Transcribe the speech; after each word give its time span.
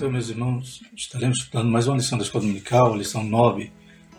Senhor, 0.00 0.12
meus 0.12 0.30
irmãos, 0.30 0.82
estaremos 0.96 1.40
estudando 1.40 1.70
mais 1.70 1.86
uma 1.86 1.98
lição 1.98 2.16
da 2.16 2.24
Escola 2.24 2.42
Dominical, 2.42 2.94
a 2.94 2.96
lição 2.96 3.22
9 3.22 3.70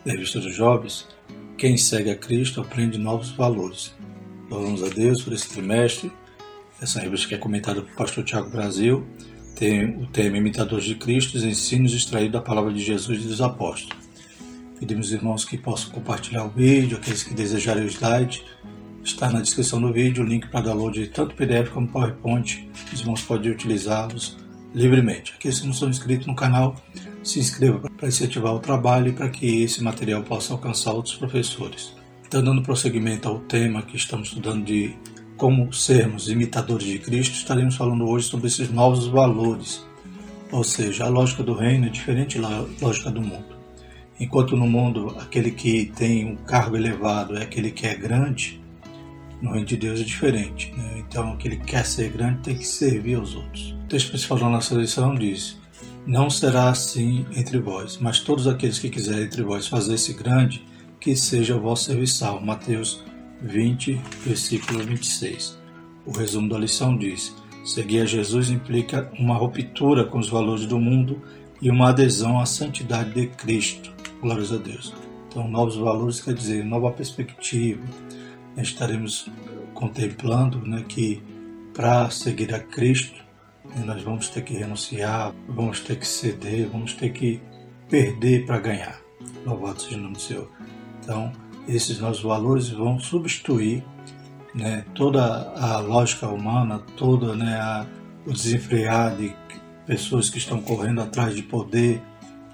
da 0.06 0.12
Revista 0.12 0.38
dos 0.38 0.54
Jovens. 0.54 1.08
Quem 1.58 1.76
segue 1.76 2.08
a 2.08 2.14
Cristo 2.14 2.60
aprende 2.60 2.96
novos 2.98 3.30
valores. 3.30 3.92
Louvamos 4.48 4.80
a 4.84 4.88
Deus 4.88 5.20
por 5.22 5.32
esse 5.32 5.48
trimestre. 5.48 6.12
Essa 6.80 7.00
revista 7.00 7.26
que 7.26 7.34
é 7.34 7.38
comentada 7.38 7.82
por 7.82 7.96
pastor 7.96 8.22
Tiago 8.22 8.48
Brasil 8.48 9.04
tem 9.56 10.00
o 10.00 10.06
tema 10.06 10.36
Imitadores 10.36 10.84
de 10.84 10.94
Cristo, 10.94 11.36
os 11.36 11.42
ensinos 11.42 11.92
extraídos 11.92 12.34
da 12.34 12.40
palavra 12.40 12.72
de 12.72 12.80
Jesus 12.80 13.24
e 13.24 13.26
dos 13.26 13.40
apóstolos. 13.40 13.98
Pedimos 14.78 15.10
irmãos 15.10 15.44
que 15.44 15.58
possam 15.58 15.90
compartilhar 15.90 16.44
o 16.44 16.50
vídeo, 16.50 16.96
aqueles 16.96 17.24
que 17.24 17.34
desejarem 17.34 17.82
o 17.82 17.88
slide. 17.90 18.44
Está 19.02 19.32
na 19.32 19.40
descrição 19.40 19.80
do 19.80 19.92
vídeo 19.92 20.22
o 20.22 20.26
link 20.28 20.46
para 20.46 20.60
download 20.60 21.00
de 21.00 21.08
tanto 21.08 21.34
PDF 21.34 21.70
como 21.72 21.88
PowerPoint. 21.88 22.70
Os 22.92 23.00
irmãos 23.00 23.22
podem 23.22 23.50
utilizá-los 23.50 24.40
livremente. 24.74 25.34
Aqueles 25.36 25.60
que 25.60 25.66
não 25.66 25.74
são 25.74 25.88
inscritos 25.88 26.26
no 26.26 26.34
canal, 26.34 26.76
se 27.22 27.38
inscreva 27.38 27.78
para 27.80 28.08
incentivar 28.08 28.54
o 28.54 28.58
trabalho 28.58 29.08
e 29.08 29.12
para 29.12 29.28
que 29.28 29.62
esse 29.62 29.82
material 29.82 30.22
possa 30.22 30.52
alcançar 30.52 30.92
outros 30.92 31.14
professores. 31.14 31.94
Então, 32.26 32.42
dando 32.42 32.62
prosseguimento 32.62 33.28
ao 33.28 33.40
tema 33.40 33.82
que 33.82 33.96
estamos 33.96 34.28
estudando 34.28 34.64
de 34.64 34.96
como 35.36 35.72
sermos 35.72 36.28
imitadores 36.28 36.86
de 36.86 36.98
Cristo, 36.98 37.34
estaremos 37.34 37.76
falando 37.76 38.08
hoje 38.08 38.28
sobre 38.28 38.46
esses 38.46 38.70
novos 38.70 39.06
valores. 39.06 39.84
Ou 40.50 40.64
seja, 40.64 41.04
a 41.04 41.08
lógica 41.08 41.42
do 41.42 41.54
reino 41.54 41.86
é 41.86 41.88
diferente 41.88 42.38
da 42.38 42.64
lógica 42.80 43.10
do 43.10 43.20
mundo. 43.20 43.56
Enquanto 44.18 44.56
no 44.56 44.66
mundo 44.66 45.16
aquele 45.18 45.50
que 45.50 45.86
tem 45.96 46.24
um 46.24 46.36
cargo 46.36 46.76
elevado 46.76 47.36
é 47.36 47.42
aquele 47.42 47.70
que 47.70 47.86
é 47.86 47.94
grande, 47.94 48.62
no 49.40 49.50
reino 49.50 49.66
de 49.66 49.76
Deus 49.76 50.00
é 50.00 50.04
diferente. 50.04 50.72
Né? 50.76 50.98
Então, 51.06 51.32
aquele 51.32 51.56
que 51.56 51.66
quer 51.66 51.84
ser 51.84 52.10
grande 52.10 52.40
tem 52.42 52.56
que 52.56 52.66
servir 52.66 53.16
aos 53.16 53.34
outros. 53.34 53.81
Texto 53.92 54.08
principal 54.08 54.38
da 54.38 54.48
nossa 54.48 54.74
lição 54.74 55.14
diz: 55.14 55.60
Não 56.06 56.30
será 56.30 56.70
assim 56.70 57.26
entre 57.36 57.58
vós, 57.58 57.98
mas 58.00 58.20
todos 58.20 58.48
aqueles 58.48 58.78
que 58.78 58.88
quiserem 58.88 59.24
entre 59.24 59.42
vós 59.42 59.66
fazer-se 59.66 60.14
grande, 60.14 60.64
que 60.98 61.14
seja 61.14 61.54
o 61.54 61.60
vosso 61.60 61.84
serviçal. 61.84 62.40
Mateus 62.40 63.04
20, 63.42 64.00
versículo 64.24 64.82
26. 64.82 65.58
O 66.06 66.10
resumo 66.10 66.48
da 66.48 66.56
lição 66.56 66.96
diz: 66.96 67.36
Seguir 67.66 68.00
a 68.00 68.04
Jesus 68.06 68.48
implica 68.48 69.12
uma 69.18 69.36
ruptura 69.36 70.06
com 70.06 70.18
os 70.18 70.30
valores 70.30 70.64
do 70.64 70.80
mundo 70.80 71.20
e 71.60 71.68
uma 71.68 71.90
adesão 71.90 72.40
à 72.40 72.46
santidade 72.46 73.10
de 73.10 73.26
Cristo. 73.26 73.92
Glórias 74.22 74.54
a 74.54 74.56
Deus. 74.56 74.94
Então, 75.28 75.46
novos 75.46 75.76
valores 75.76 76.18
quer 76.18 76.32
dizer 76.32 76.64
nova 76.64 76.90
perspectiva, 76.92 77.82
estaremos 78.56 79.30
contemplando 79.74 80.66
né, 80.66 80.82
que 80.88 81.22
para 81.74 82.08
seguir 82.08 82.54
a 82.54 82.58
Cristo 82.58 83.21
nós 83.84 84.02
vamos 84.02 84.28
ter 84.28 84.42
que 84.42 84.54
renunciar, 84.54 85.32
vamos 85.48 85.80
ter 85.80 85.98
que 85.98 86.06
ceder, 86.06 86.68
vamos 86.68 86.94
ter 86.94 87.10
que 87.10 87.40
perder 87.88 88.46
para 88.46 88.58
ganhar. 88.58 89.00
Louvado 89.44 89.80
seja 89.80 89.96
o 89.96 90.00
nome 90.00 90.14
do 90.14 90.20
Senhor. 90.20 90.50
Então, 91.02 91.32
esses 91.68 91.98
nossos 92.00 92.22
valores 92.22 92.68
vão 92.70 92.98
substituir 92.98 93.84
né, 94.54 94.84
toda 94.94 95.52
a 95.52 95.78
lógica 95.80 96.28
humana, 96.28 96.80
toda 96.96 97.34
né, 97.34 97.56
a, 97.56 97.86
o 98.26 98.32
desenfrear 98.32 99.16
de 99.16 99.34
pessoas 99.86 100.28
que 100.28 100.38
estão 100.38 100.60
correndo 100.60 101.00
atrás 101.00 101.34
de 101.34 101.42
poder, 101.42 102.02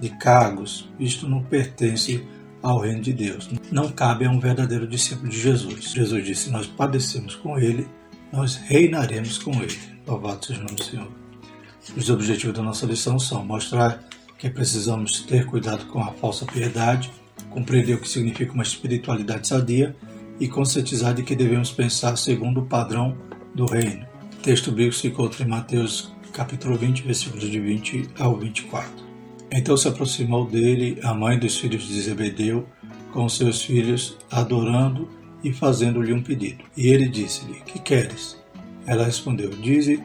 de 0.00 0.10
cargos. 0.10 0.88
Isto 0.98 1.28
não 1.28 1.42
pertence 1.42 2.24
ao 2.62 2.80
reino 2.80 3.00
de 3.00 3.12
Deus. 3.12 3.48
Não 3.70 3.90
cabe 3.90 4.24
a 4.24 4.30
um 4.30 4.40
verdadeiro 4.40 4.86
discípulo 4.86 5.28
de 5.28 5.38
Jesus. 5.38 5.92
Jesus 5.92 6.24
disse: 6.24 6.50
Nós 6.50 6.66
padecemos 6.66 7.34
com 7.34 7.58
ele, 7.58 7.88
nós 8.32 8.56
reinaremos 8.56 9.38
com 9.38 9.52
ele. 9.62 9.78
Louvado 10.08 10.46
seja 10.46 10.60
o 10.60 10.62
nome 10.64 10.76
do 10.76 10.84
Senhor. 10.84 11.08
Os 11.94 12.08
objetivos 12.08 12.56
da 12.56 12.62
nossa 12.62 12.86
lição 12.86 13.18
são 13.18 13.44
mostrar 13.44 14.02
que 14.38 14.48
precisamos 14.48 15.20
ter 15.20 15.44
cuidado 15.44 15.84
com 15.86 16.02
a 16.02 16.12
falsa 16.12 16.46
piedade, 16.46 17.12
compreender 17.50 17.94
o 17.94 18.00
que 18.00 18.08
significa 18.08 18.54
uma 18.54 18.62
espiritualidade 18.62 19.46
sadia 19.46 19.94
e 20.40 20.48
conscientizar 20.48 21.12
de 21.12 21.22
que 21.22 21.36
devemos 21.36 21.70
pensar 21.70 22.16
segundo 22.16 22.60
o 22.60 22.66
padrão 22.66 23.18
do 23.54 23.66
reino. 23.66 24.06
O 24.32 24.42
texto 24.42 24.70
bíblico 24.70 24.94
se 24.94 25.08
encontra 25.08 25.44
em 25.44 25.48
Mateus 25.48 26.10
capítulo 26.32 26.78
20, 26.78 27.02
versículos 27.02 27.50
de 27.50 27.60
20 27.60 28.10
ao 28.18 28.34
24. 28.34 28.90
Então 29.50 29.76
se 29.76 29.88
aproximou 29.88 30.46
dele 30.46 30.98
a 31.02 31.12
mãe 31.12 31.38
dos 31.38 31.58
filhos 31.58 31.86
de 31.86 32.00
Zebedeu 32.00 32.66
com 33.12 33.28
seus 33.28 33.62
filhos, 33.62 34.16
adorando 34.30 35.06
e 35.44 35.52
fazendo-lhe 35.52 36.14
um 36.14 36.22
pedido. 36.22 36.64
E 36.76 36.88
ele 36.88 37.08
disse-lhe: 37.08 37.60
Que 37.60 37.78
queres? 37.78 38.38
Ela 38.88 39.04
respondeu: 39.04 39.50
Dize 39.50 40.02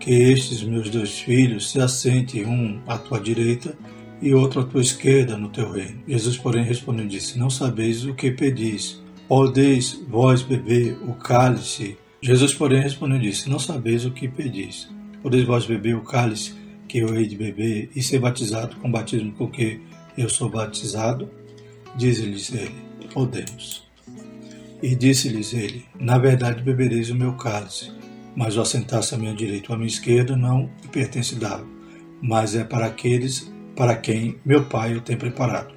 que 0.00 0.10
estes 0.10 0.62
meus 0.62 0.90
dois 0.90 1.20
filhos 1.20 1.70
se 1.70 1.80
assentem 1.80 2.46
um 2.46 2.80
à 2.88 2.96
tua 2.96 3.20
direita 3.20 3.76
e 4.20 4.32
outro 4.32 4.60
à 4.60 4.64
tua 4.64 4.80
esquerda 4.80 5.36
no 5.36 5.50
teu 5.50 5.70
reino. 5.70 6.02
Jesus, 6.08 6.38
porém, 6.38 6.64
respondeu: 6.64 7.06
disse: 7.06 7.38
Não 7.38 7.50
sabeis 7.50 8.04
o 8.06 8.14
que 8.14 8.30
pedis. 8.30 9.00
Podeis 9.28 10.02
vós 10.08 10.42
beber 10.42 10.98
o 11.06 11.12
cálice? 11.14 11.96
Jesus, 12.22 12.54
porém, 12.54 12.80
respondeu: 12.80 13.18
disse: 13.18 13.50
Não 13.50 13.58
sabeis 13.58 14.06
o 14.06 14.10
que 14.10 14.26
pedis. 14.26 14.90
Podeis 15.22 15.44
vós 15.44 15.66
beber 15.66 15.94
o 15.94 16.02
cálice 16.02 16.54
que 16.88 16.98
eu 16.98 17.14
hei 17.14 17.26
de 17.26 17.36
beber 17.36 17.90
e 17.94 18.02
ser 18.02 18.18
batizado 18.18 18.76
com 18.76 18.88
o 18.88 18.90
batismo 18.90 19.32
com 19.32 19.48
que 19.48 19.80
eu 20.16 20.28
sou 20.28 20.48
batizado? 20.48 21.30
Diz-lhes 21.96 22.52
ele, 22.52 22.74
podemos. 23.12 23.86
E 24.82 24.96
disse-lhes 24.96 25.52
ele, 25.52 25.84
na 25.98 26.18
verdade 26.18 26.62
bebereis 26.62 27.08
o 27.08 27.14
meu 27.14 27.34
cálice, 27.34 27.92
mas 28.36 28.56
o 28.56 28.60
assentar-se 28.60 29.14
à 29.14 29.18
minha 29.18 29.34
direita 29.34 29.70
ou 29.70 29.74
à 29.74 29.78
minha 29.78 29.88
esquerda 29.88 30.36
não 30.36 30.70
pertence 30.90 31.34
dá 31.36 31.62
mas 32.22 32.54
é 32.54 32.62
para 32.62 32.86
aqueles 32.86 33.52
para 33.74 33.96
quem 33.96 34.38
meu 34.46 34.64
pai 34.64 34.94
o 34.94 35.00
tem 35.00 35.16
preparado. 35.16 35.74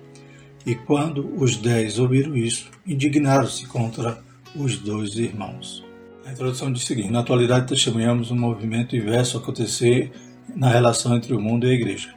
E 0.66 0.76
quando 0.76 1.34
os 1.42 1.58
dez 1.58 1.98
ouviram 1.98 2.38
isso, 2.38 2.70
indignaram-se 2.86 3.66
contra 3.66 4.24
os 4.56 4.78
dois 4.78 5.16
irmãos. 5.16 5.84
A 6.26 6.32
introdução 6.32 6.72
diz 6.72 6.84
o 6.84 6.86
seguinte: 6.86 7.12
Na 7.12 7.20
atualidade, 7.20 7.68
testemunhamos 7.68 8.32
um 8.32 8.36
movimento 8.36 8.96
inverso 8.96 9.38
acontecer 9.38 10.12
na 10.56 10.70
relação 10.70 11.16
entre 11.16 11.34
o 11.34 11.42
mundo 11.42 11.66
e 11.66 11.72
a 11.72 11.74
igreja. 11.74 12.14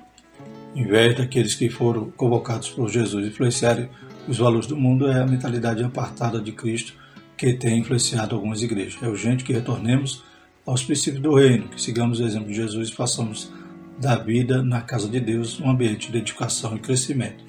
Em 0.75 0.87
vez 0.87 1.17
daqueles 1.17 1.55
que 1.55 1.71
foram 1.71 2.11
convocados 2.11 2.69
por 2.69 2.89
Jesus 2.91 3.27
influenciarem 3.27 3.89
os 4.27 4.39
valores 4.39 4.67
do 4.67 4.77
mundo, 4.77 5.09
é 5.09 5.21
a 5.21 5.27
mentalidade 5.27 5.83
apartada 5.83 6.41
de 6.41 6.53
Cristo 6.53 6.95
que 7.37 7.53
tem 7.55 7.79
influenciado 7.79 8.35
algumas 8.35 8.63
igrejas. 8.63 9.03
É 9.03 9.09
urgente 9.09 9.45
que 9.45 9.53
retornemos 9.53 10.23
aos 10.69 10.85
princípios 10.85 11.23
do 11.23 11.35
reino, 11.35 11.67
que 11.69 11.81
sigamos 11.81 12.21
o 12.21 12.27
exemplo 12.27 12.49
de 12.49 12.55
Jesus 12.55 12.91
e 12.91 12.93
façamos 12.93 13.51
da 13.99 14.17
vida 14.17 14.63
na 14.63 14.83
casa 14.83 15.09
de 15.09 15.19
Deus 15.19 15.59
um 15.59 15.71
ambiente 15.71 16.13
de 16.13 16.19
educação 16.19 16.77
e 16.77 16.79
crescimento. 16.79 17.43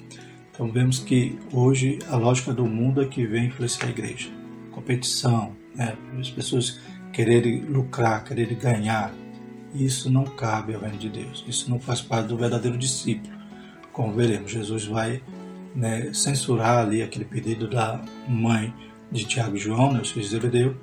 Então 0.50 0.72
vemos 0.72 1.00
que 1.00 1.38
hoje 1.52 1.98
a 2.08 2.16
lógica 2.16 2.54
do 2.54 2.64
mundo 2.64 3.02
é 3.02 3.04
que 3.04 3.26
vem 3.26 3.48
influenciar 3.48 3.88
a 3.88 3.90
igreja. 3.90 4.30
Competição, 4.70 5.54
né? 5.74 5.98
as 6.18 6.30
pessoas 6.30 6.80
quererem 7.12 7.60
lucrar, 7.66 8.24
quererem 8.24 8.56
ganhar, 8.56 9.12
isso 9.74 10.10
não 10.10 10.24
cabe 10.24 10.74
ao 10.74 10.80
reino 10.80 10.96
de 10.96 11.10
Deus. 11.10 11.44
Isso 11.46 11.68
não 11.68 11.78
faz 11.78 12.00
parte 12.00 12.28
do 12.28 12.38
verdadeiro 12.38 12.78
discípulo. 12.78 13.34
Como 13.92 14.14
veremos, 14.14 14.50
Jesus 14.50 14.86
vai 14.86 15.22
né, 15.76 16.10
censurar 16.14 16.86
ali 16.86 17.02
aquele 17.02 17.26
pedido 17.26 17.68
da 17.68 18.02
mãe 18.26 18.72
de 19.12 19.26
Tiago 19.26 19.56
e 19.56 19.60
João, 19.60 19.92
né, 19.92 20.00
os 20.00 20.10
filhos 20.10 20.30
de 20.30 20.36
Zebedeu. 20.36 20.74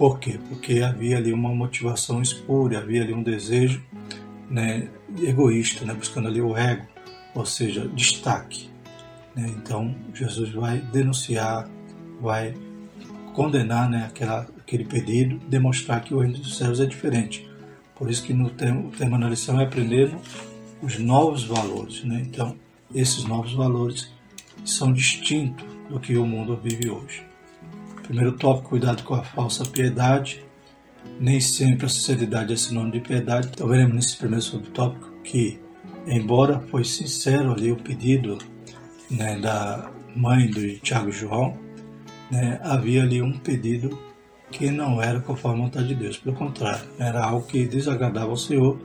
Por 0.00 0.18
quê? 0.18 0.40
Porque 0.48 0.80
havia 0.80 1.18
ali 1.18 1.30
uma 1.30 1.54
motivação 1.54 2.22
espúria, 2.22 2.78
havia 2.78 3.02
ali 3.02 3.12
um 3.12 3.22
desejo 3.22 3.82
né, 4.48 4.88
egoísta, 5.22 5.84
né, 5.84 5.92
buscando 5.92 6.26
ali 6.26 6.40
o 6.40 6.56
ego, 6.56 6.86
ou 7.34 7.44
seja, 7.44 7.86
destaque. 7.88 8.70
Né? 9.36 9.52
Então, 9.58 9.94
Jesus 10.14 10.52
vai 10.52 10.78
denunciar, 10.78 11.68
vai 12.18 12.54
condenar 13.34 13.90
né, 13.90 14.06
aquela, 14.06 14.48
aquele 14.58 14.86
pedido, 14.86 15.38
demonstrar 15.46 16.02
que 16.02 16.14
o 16.14 16.20
reino 16.20 16.38
dos 16.38 16.56
céus 16.56 16.80
é 16.80 16.86
diferente 16.86 17.50
por 18.00 18.10
isso 18.10 18.22
que 18.22 18.32
no 18.32 18.48
tema, 18.48 18.80
o 18.80 18.90
tema 18.90 19.18
da 19.18 19.28
lição 19.28 19.60
é 19.60 19.64
aprender 19.64 20.10
os 20.80 20.98
novos 20.98 21.44
valores. 21.44 22.02
Né? 22.02 22.22
Então, 22.26 22.56
esses 22.94 23.24
novos 23.24 23.52
valores 23.52 24.10
são 24.64 24.90
distintos 24.90 25.66
do 25.90 26.00
que 26.00 26.16
o 26.16 26.24
mundo 26.24 26.56
vive 26.56 26.88
hoje. 26.88 27.29
Primeiro 28.10 28.32
tópico, 28.32 28.70
cuidado 28.70 29.04
com 29.04 29.14
a 29.14 29.22
falsa 29.22 29.64
piedade. 29.64 30.44
Nem 31.20 31.38
sempre 31.38 31.86
a 31.86 31.88
sinceridade 31.88 32.52
é 32.52 32.56
sinônimo 32.56 32.90
de 32.90 32.98
piedade. 32.98 33.50
Então 33.54 33.68
veremos 33.68 33.94
nesse 33.94 34.16
primeiro 34.16 34.42
subtópico 34.42 35.12
que, 35.22 35.60
embora 36.08 36.58
foi 36.58 36.82
sincero 36.82 37.52
ali 37.52 37.70
o 37.70 37.76
pedido 37.76 38.36
né, 39.08 39.38
da 39.38 39.92
mãe 40.16 40.50
do 40.50 40.76
Tiago 40.80 41.12
João, 41.12 41.56
né, 42.32 42.58
havia 42.64 43.04
ali 43.04 43.22
um 43.22 43.38
pedido 43.38 43.96
que 44.50 44.72
não 44.72 45.00
era 45.00 45.20
conforme 45.20 45.60
a 45.60 45.64
vontade 45.66 45.86
de 45.86 45.94
Deus, 45.94 46.16
pelo 46.16 46.34
contrário, 46.34 46.84
era 46.98 47.22
algo 47.24 47.46
que 47.46 47.64
desagradava 47.64 48.30
ao 48.30 48.36
Senhor, 48.36 48.76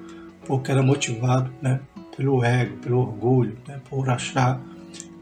porque 0.45 0.69
era 0.69 0.83
motivado 0.83 1.51
né, 1.63 1.79
pelo 2.15 2.43
ego, 2.43 2.77
pelo 2.77 2.99
orgulho, 2.99 3.57
né, 3.67 3.81
por 3.89 4.07
achar 4.07 4.61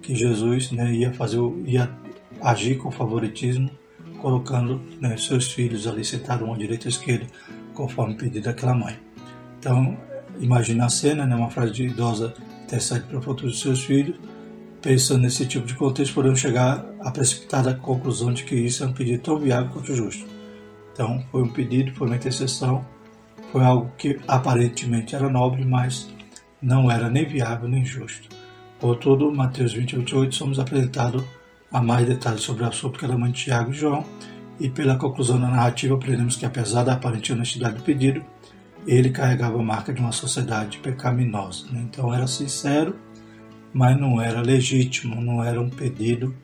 que 0.01 0.13
Jesus 0.13 0.73
né, 0.73 0.91
ia 0.91 1.13
fazer, 1.13 1.39
ia 1.65 1.89
agir 2.41 2.75
com 2.75 2.91
favoritismo, 2.91 3.71
colocando 4.23 4.81
né, 5.01 5.17
seus 5.17 5.51
filhos 5.51 5.85
ali 5.85 6.05
sentados 6.05 6.47
uma 6.47 6.57
direita 6.57 6.87
e 6.87 6.89
esquerda, 6.89 7.27
conforme 7.73 8.15
pedido 8.15 8.45
daquela 8.45 8.73
mãe. 8.73 8.97
Então, 9.59 9.97
imagina 10.39 10.85
a 10.85 10.89
cena, 10.89 11.25
né? 11.25 11.35
uma 11.35 11.49
frase 11.49 11.73
de 11.73 11.87
idosa 11.87 12.33
intercede 12.63 13.01
para 13.01 13.17
o 13.17 13.21
futuro 13.21 13.49
dos 13.49 13.59
seus 13.59 13.83
filhos. 13.83 14.15
Pensando 14.81 15.23
nesse 15.23 15.45
tipo 15.45 15.67
de 15.67 15.75
contexto, 15.75 16.13
podemos 16.13 16.39
chegar 16.39 16.85
à 17.01 17.11
precipitada 17.11 17.73
conclusão 17.73 18.31
de 18.31 18.45
que 18.45 18.55
isso 18.55 18.85
é 18.85 18.87
um 18.87 18.93
pedido 18.93 19.21
tão 19.21 19.37
viável 19.37 19.69
quanto 19.69 19.93
justo. 19.93 20.25
Então, 20.93 21.21
foi 21.29 21.41
um 21.41 21.49
pedido, 21.49 21.93
foi 21.93 22.07
uma 22.07 22.15
intercessão, 22.15 22.85
foi 23.51 23.61
algo 23.65 23.91
que 23.97 24.21
aparentemente 24.25 25.15
era 25.15 25.29
nobre, 25.29 25.65
mas 25.65 26.09
não 26.61 26.89
era 26.89 27.09
nem 27.09 27.25
viável 27.25 27.67
nem 27.67 27.83
justo. 27.83 28.29
Contudo, 28.79 29.33
Mateus 29.33 29.73
20, 29.73 29.97
28, 29.97 30.33
somos 30.33 30.59
apresentados 30.59 31.23
a 31.73 31.81
mais 31.81 32.07
detalhes 32.07 32.41
sobre 32.41 32.63
o 32.63 32.67
assunto 32.67 32.99
que 32.99 33.05
era 33.05 33.17
mãe 33.17 33.31
de 33.31 33.45
Tiago 33.45 33.71
e 33.71 33.73
João, 33.73 34.05
e 34.59 34.69
pela 34.69 34.95
conclusão 34.95 35.41
da 35.41 35.47
narrativa 35.47 35.95
aprendemos 35.95 36.35
que 36.35 36.45
apesar 36.45 36.83
da 36.83 36.93
aparente 36.93 37.33
honestidade 37.33 37.77
do 37.77 37.81
pedido, 37.81 38.23
ele 38.85 39.09
carregava 39.09 39.59
a 39.59 39.63
marca 39.63 39.91
de 39.91 39.99
uma 39.99 40.11
sociedade 40.11 40.77
pecaminosa. 40.77 41.65
Né? 41.71 41.81
Então 41.89 42.13
era 42.13 42.27
sincero, 42.27 42.95
mas 43.73 43.99
não 43.99 44.21
era 44.21 44.41
legítimo, 44.41 45.19
não 45.19 45.43
era 45.43 45.59
um 45.59 45.69
pedido 45.69 46.35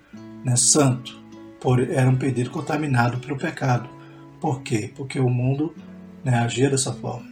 né, 0.43 0.55
santo, 0.55 1.19
por, 1.61 1.79
era 1.79 2.09
um 2.09 2.15
pedido 2.15 2.49
contaminado 2.49 3.19
pelo 3.19 3.37
pecado. 3.37 3.87
Por 4.41 4.61
quê? 4.61 4.91
Porque 4.95 5.19
o 5.19 5.29
mundo 5.29 5.75
né, 6.23 6.39
agia 6.39 6.69
dessa 6.69 6.93
forma. 6.93 7.29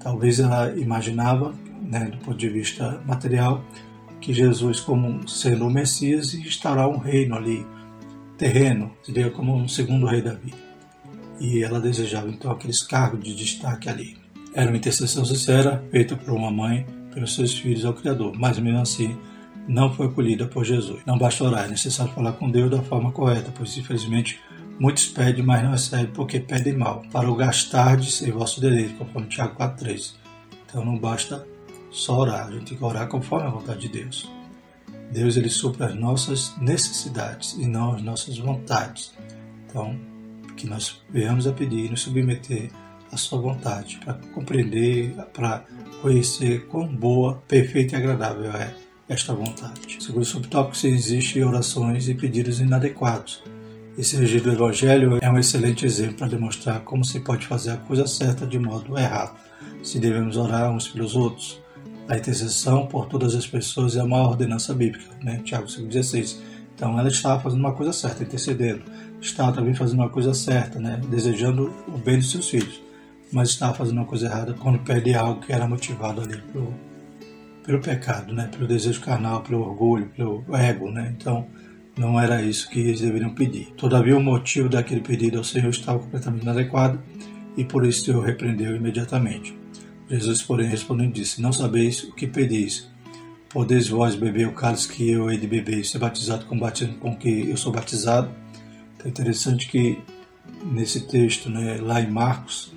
Talvez 0.00 0.38
ela 0.38 0.76
imaginava, 0.76 1.54
né, 1.80 2.06
do 2.06 2.18
ponto 2.18 2.36
de 2.36 2.48
vista 2.48 3.00
material, 3.06 3.64
que 4.22 4.32
Jesus, 4.32 4.80
como 4.80 5.28
sendo 5.28 5.66
o 5.66 5.70
Messias, 5.70 6.32
ia 6.32 6.46
instaurar 6.46 6.88
um 6.88 6.96
reino 6.96 7.34
ali, 7.34 7.66
terreno, 8.38 8.92
seria 9.02 9.30
como 9.30 9.54
um 9.54 9.68
segundo 9.68 10.06
rei 10.06 10.22
Davi. 10.22 10.54
E 11.40 11.62
ela 11.62 11.80
desejava 11.80 12.30
então 12.30 12.50
aqueles 12.50 12.82
cargos 12.82 13.22
de 13.22 13.34
destaque 13.34 13.88
ali. 13.88 14.16
Era 14.54 14.70
uma 14.70 14.76
intercessão 14.76 15.24
sincera, 15.24 15.84
feita 15.90 16.16
por 16.16 16.32
uma 16.32 16.50
mãe 16.50 16.86
pelos 17.12 17.34
seus 17.34 17.58
filhos 17.58 17.84
ao 17.84 17.92
Criador, 17.92 18.32
mas 18.38 18.58
mesmo 18.58 18.80
assim 18.80 19.16
não 19.68 19.92
foi 19.92 20.06
acolhida 20.06 20.46
por 20.46 20.64
Jesus. 20.64 21.00
Não 21.04 21.18
basta 21.18 21.44
orar, 21.44 21.64
é 21.64 21.68
necessário 21.68 22.12
falar 22.12 22.32
com 22.32 22.50
Deus 22.50 22.70
da 22.70 22.80
forma 22.80 23.10
correta, 23.10 23.52
pois 23.54 23.76
infelizmente 23.76 24.40
muitos 24.78 25.06
pedem, 25.06 25.44
mas 25.44 25.62
não 25.62 25.72
recebem 25.72 26.06
porque 26.06 26.38
pedem 26.38 26.76
mal, 26.76 27.02
para 27.12 27.30
o 27.30 27.34
gastar 27.34 27.96
de 27.96 28.10
ser 28.10 28.32
vosso 28.32 28.60
direito, 28.60 28.94
conforme 28.94 29.28
Tiago 29.28 29.56
4,3. 29.58 30.14
Então 30.64 30.84
não 30.84 30.96
basta 30.96 31.44
só 31.92 32.18
orar, 32.18 32.48
a 32.48 32.50
gente 32.50 32.70
tem 32.70 32.78
que 32.78 32.84
orar 32.84 33.06
conforme 33.06 33.46
a 33.46 33.50
vontade 33.50 33.80
de 33.80 33.88
Deus. 33.88 34.30
Deus 35.12 35.36
ele 35.36 35.50
supra 35.50 35.86
as 35.86 35.94
nossas 35.94 36.56
necessidades 36.58 37.52
e 37.52 37.66
não 37.66 37.94
as 37.94 38.02
nossas 38.02 38.38
vontades. 38.38 39.12
Então, 39.68 39.94
que 40.56 40.66
nós 40.66 41.02
venhamos 41.10 41.46
a 41.46 41.52
pedir 41.52 41.86
e 41.86 41.88
nos 41.90 42.00
submeter 42.00 42.70
à 43.10 43.16
sua 43.16 43.40
vontade, 43.40 44.00
para 44.02 44.14
compreender, 44.34 45.14
para 45.34 45.64
conhecer 46.00 46.66
quão 46.66 46.88
boa, 46.88 47.42
perfeita 47.46 47.94
e 47.94 47.98
agradável 47.98 48.50
é 48.52 48.74
esta 49.08 49.34
vontade. 49.34 49.98
Segundo 50.00 50.22
o 50.22 50.26
subtópico, 50.26 50.76
se 50.76 50.88
existem 50.88 51.44
orações 51.44 52.08
e 52.08 52.14
pedidos 52.14 52.60
inadequados. 52.60 53.42
Esse 53.98 54.16
registro 54.16 54.50
do 54.50 54.56
Evangelho 54.56 55.18
é 55.20 55.30
um 55.30 55.38
excelente 55.38 55.84
exemplo 55.84 56.14
para 56.16 56.28
demonstrar 56.28 56.80
como 56.80 57.04
se 57.04 57.20
pode 57.20 57.46
fazer 57.46 57.72
a 57.72 57.76
coisa 57.76 58.06
certa 58.06 58.46
de 58.46 58.58
modo 58.58 58.98
errado, 58.98 59.36
se 59.82 59.98
devemos 59.98 60.38
orar 60.38 60.72
uns 60.72 60.88
pelos 60.88 61.14
outros, 61.14 61.61
a 62.08 62.16
intercessão 62.16 62.86
por 62.86 63.06
todas 63.06 63.34
as 63.34 63.46
pessoas 63.46 63.96
é 63.96 64.00
a 64.00 64.06
maior 64.06 64.30
ordenança 64.30 64.74
bíblica, 64.74 65.14
né? 65.22 65.40
Tiago 65.44 65.66
5,16. 65.66 66.38
Então 66.74 66.98
ela 66.98 67.08
estava 67.08 67.40
fazendo 67.40 67.60
uma 67.60 67.72
coisa 67.72 67.92
certa, 67.92 68.22
intercedendo. 68.22 68.82
Estava 69.20 69.52
também 69.52 69.74
fazendo 69.74 70.00
uma 70.00 70.08
coisa 70.08 70.34
certa, 70.34 70.80
né? 70.80 71.00
Desejando 71.08 71.72
o 71.88 71.98
bem 71.98 72.18
dos 72.18 72.30
seus 72.30 72.48
filhos. 72.48 72.82
Mas 73.32 73.50
estava 73.50 73.74
fazendo 73.74 73.98
uma 73.98 74.04
coisa 74.04 74.26
errada 74.26 74.52
quando 74.54 74.80
perde 74.80 75.14
algo 75.14 75.40
que 75.40 75.52
era 75.52 75.66
motivado 75.66 76.20
ali 76.20 76.36
pelo, 76.52 76.74
pelo 77.64 77.80
pecado, 77.80 78.32
né? 78.32 78.48
Pelo 78.48 78.66
desejo 78.66 79.00
carnal, 79.00 79.42
pelo 79.42 79.60
orgulho, 79.60 80.10
pelo 80.16 80.44
ego, 80.54 80.90
né? 80.90 81.14
Então 81.16 81.46
não 81.96 82.18
era 82.18 82.42
isso 82.42 82.68
que 82.68 82.80
eles 82.80 83.00
deveriam 83.00 83.30
pedir. 83.30 83.72
Todavia 83.76 84.16
o 84.16 84.22
motivo 84.22 84.68
daquele 84.68 85.00
pedido 85.00 85.38
ao 85.38 85.44
Senhor 85.44 85.70
estava 85.70 85.98
completamente 85.98 86.42
inadequado 86.42 86.98
e 87.56 87.64
por 87.64 87.86
isso 87.86 88.02
o 88.02 88.04
Senhor 88.06 88.24
repreendeu 88.24 88.74
imediatamente. 88.74 89.61
Jesus, 90.12 90.42
porém, 90.42 90.68
respondendo, 90.68 91.14
disse: 91.14 91.40
Não 91.40 91.52
sabeis 91.52 92.04
o 92.04 92.12
que 92.12 92.26
pedis. 92.26 92.86
Podeis 93.48 93.88
vós 93.88 94.14
beber 94.14 94.46
o 94.46 94.52
cálice 94.52 94.88
que 94.88 95.10
eu 95.10 95.30
hei 95.30 95.38
de 95.38 95.46
beber 95.46 95.78
e 95.78 95.84
ser 95.84 95.98
batizado 95.98 96.46
com 96.46 96.56
o 96.56 96.58
batismo 96.58 96.94
com 96.98 97.16
que 97.16 97.48
eu 97.50 97.56
sou 97.56 97.72
batizado? 97.72 98.30
Então 98.94 99.06
é 99.06 99.08
interessante 99.08 99.68
que 99.68 99.98
nesse 100.64 101.06
texto, 101.06 101.50
né, 101.50 101.78
lá 101.80 102.00
em 102.00 102.10
Marcos, 102.10 102.72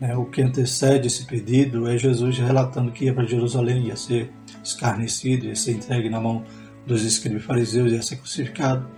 né, 0.00 0.16
o 0.16 0.24
que 0.24 0.42
antecede 0.42 1.06
esse 1.06 1.24
pedido 1.24 1.88
é 1.88 1.96
Jesus 1.98 2.38
relatando 2.38 2.90
que 2.90 3.04
ia 3.04 3.14
para 3.14 3.26
Jerusalém, 3.26 3.86
ia 3.86 3.96
ser 3.96 4.32
escarnecido, 4.62 5.46
ia 5.46 5.56
ser 5.56 5.72
entregue 5.72 6.08
na 6.08 6.20
mão 6.20 6.44
dos 6.86 7.04
escribas 7.04 7.44
fariseus, 7.44 7.92
ia 7.92 8.02
ser 8.02 8.16
crucificado, 8.16 8.88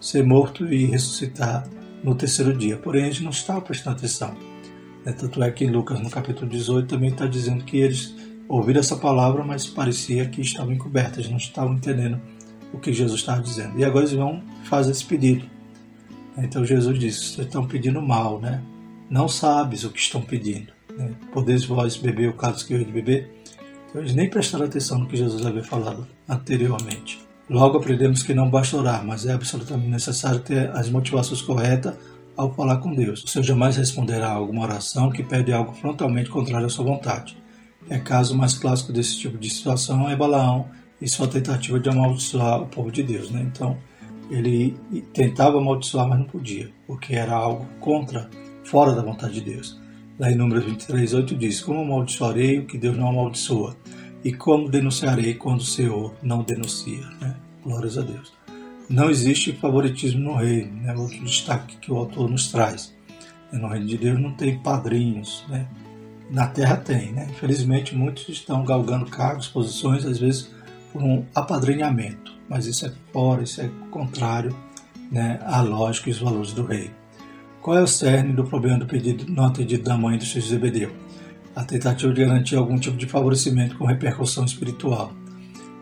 ser 0.00 0.24
morto 0.24 0.72
e 0.72 0.86
ressuscitar 0.86 1.68
no 2.02 2.14
terceiro 2.14 2.56
dia. 2.56 2.76
Porém, 2.76 3.04
a 3.04 3.06
gente 3.06 3.24
não 3.24 3.30
estava 3.30 3.60
prestando 3.60 3.96
atenção. 3.96 4.36
É, 5.04 5.12
tanto 5.12 5.42
é 5.42 5.50
que 5.50 5.66
Lucas, 5.66 6.00
no 6.00 6.10
capítulo 6.10 6.48
18, 6.48 6.88
também 6.88 7.10
está 7.10 7.26
dizendo 7.26 7.64
que 7.64 7.78
eles 7.78 8.14
ouviram 8.48 8.80
essa 8.80 8.96
palavra, 8.96 9.44
mas 9.44 9.66
parecia 9.66 10.26
que 10.26 10.40
estavam 10.40 10.72
encobertas, 10.72 11.28
não 11.28 11.36
estavam 11.36 11.74
entendendo 11.74 12.20
o 12.72 12.78
que 12.78 12.92
Jesus 12.92 13.20
estava 13.20 13.40
dizendo. 13.40 13.78
E 13.78 13.84
agora 13.84 14.04
eles 14.04 14.16
vão 14.16 14.42
fazer 14.64 14.90
esse 14.90 15.04
pedido. 15.04 15.44
Então 16.36 16.64
Jesus 16.64 16.98
disse: 16.98 17.20
Vocês 17.20 17.46
estão 17.46 17.66
pedindo 17.66 18.00
mal, 18.00 18.40
né? 18.40 18.62
Não 19.10 19.28
sabes 19.28 19.84
o 19.84 19.90
que 19.90 19.98
estão 19.98 20.20
pedindo. 20.20 20.72
Né? 20.96 21.12
Podeis 21.32 21.64
vós 21.64 21.96
beber 21.96 22.28
o 22.28 22.34
cálice 22.34 22.66
que 22.66 22.74
eu 22.74 22.84
de 22.84 22.92
beber? 22.92 23.30
Então 23.88 24.02
eles 24.02 24.14
nem 24.14 24.28
prestaram 24.28 24.66
atenção 24.66 24.98
no 24.98 25.06
que 25.06 25.16
Jesus 25.16 25.44
havia 25.44 25.64
falado 25.64 26.06
anteriormente. 26.28 27.26
Logo 27.48 27.78
aprendemos 27.78 28.22
que 28.22 28.34
não 28.34 28.50
basta 28.50 28.76
orar, 28.76 29.04
mas 29.04 29.24
é 29.24 29.32
absolutamente 29.32 29.88
necessário 29.88 30.40
ter 30.40 30.70
as 30.70 30.90
motivações 30.90 31.40
corretas 31.40 31.94
ao 32.38 32.54
falar 32.54 32.76
com 32.76 32.94
Deus. 32.94 33.24
O 33.24 33.28
Senhor 33.28 33.44
jamais 33.44 33.76
responderá 33.76 34.28
a 34.28 34.34
alguma 34.34 34.62
oração 34.62 35.10
que 35.10 35.24
pede 35.24 35.52
algo 35.52 35.72
frontalmente 35.72 36.30
contrário 36.30 36.68
à 36.68 36.70
sua 36.70 36.84
vontade. 36.84 37.36
É 37.90 37.98
caso 37.98 38.36
mais 38.36 38.56
clássico 38.56 38.92
desse 38.92 39.18
tipo 39.18 39.36
de 39.36 39.50
situação 39.50 40.08
é 40.08 40.14
Balaão 40.14 40.68
e 41.02 41.08
sua 41.08 41.26
tentativa 41.26 41.80
de 41.80 41.88
amaldiçoar 41.88 42.62
o 42.62 42.66
povo 42.66 42.92
de 42.92 43.02
Deus. 43.02 43.28
Né? 43.30 43.42
Então, 43.42 43.76
ele 44.30 44.76
tentava 45.12 45.58
amaldiçoar, 45.58 46.08
mas 46.08 46.20
não 46.20 46.26
podia, 46.26 46.70
porque 46.86 47.16
era 47.16 47.34
algo 47.34 47.66
contra, 47.80 48.30
fora 48.62 48.92
da 48.92 49.02
vontade 49.02 49.34
de 49.34 49.40
Deus. 49.40 49.80
Lá 50.16 50.30
em 50.30 50.36
Números 50.36 50.64
23, 50.64 51.14
8 51.14 51.34
diz: 51.34 51.60
Como 51.60 51.80
amaldiçoarei 51.80 52.60
o 52.60 52.66
que 52.66 52.78
Deus 52.78 52.96
não 52.96 53.08
amaldiçoa? 53.08 53.76
E 54.22 54.32
como 54.32 54.68
denunciarei 54.68 55.34
quando 55.34 55.60
o 55.60 55.64
Senhor 55.64 56.14
não 56.22 56.42
denuncia? 56.42 57.06
Né? 57.20 57.34
Glórias 57.64 57.98
a 57.98 58.02
Deus 58.02 58.37
não 58.88 59.10
existe 59.10 59.52
favoritismo 59.52 60.20
no 60.20 60.36
reino, 60.36 60.82
né? 60.82 60.94
outro 60.94 61.22
destaque 61.24 61.76
que 61.76 61.92
o 61.92 61.96
autor 61.96 62.30
nos 62.30 62.50
traz. 62.50 62.94
No 63.52 63.68
reino 63.68 63.86
de 63.86 63.98
Deus 63.98 64.20
não 64.20 64.32
tem 64.32 64.58
padrinhos, 64.58 65.44
né? 65.48 65.66
na 66.30 66.46
terra 66.46 66.76
tem. 66.76 67.12
Né? 67.12 67.28
Infelizmente, 67.30 67.94
muitos 67.94 68.28
estão 68.28 68.64
galgando 68.64 69.06
cargos, 69.06 69.48
posições, 69.48 70.04
às 70.04 70.18
vezes 70.18 70.50
por 70.92 71.02
um 71.02 71.24
apadrinhamento, 71.34 72.32
mas 72.48 72.66
isso 72.66 72.86
é 72.86 72.92
fora, 73.12 73.42
isso 73.42 73.60
é 73.60 73.70
contrário 73.90 74.56
né, 75.10 75.38
à 75.44 75.60
lógica 75.60 76.08
e 76.08 76.12
os 76.12 76.18
valores 76.18 76.52
do 76.52 76.64
rei. 76.64 76.90
Qual 77.60 77.76
é 77.76 77.82
o 77.82 77.86
cerne 77.86 78.32
do 78.32 78.44
problema 78.44 78.78
do 78.78 78.86
pedido 78.86 79.30
não 79.30 79.44
atendido 79.44 79.84
da 79.84 79.96
mãe 79.96 80.16
do 80.16 80.24
filhos 80.24 80.44
de 80.44 80.50
Zebedeu? 80.50 80.90
A 81.54 81.64
tentativa 81.64 82.12
de 82.12 82.24
garantir 82.24 82.56
algum 82.56 82.78
tipo 82.78 82.96
de 82.96 83.06
favorecimento 83.06 83.76
com 83.76 83.84
repercussão 83.84 84.44
espiritual. 84.44 85.12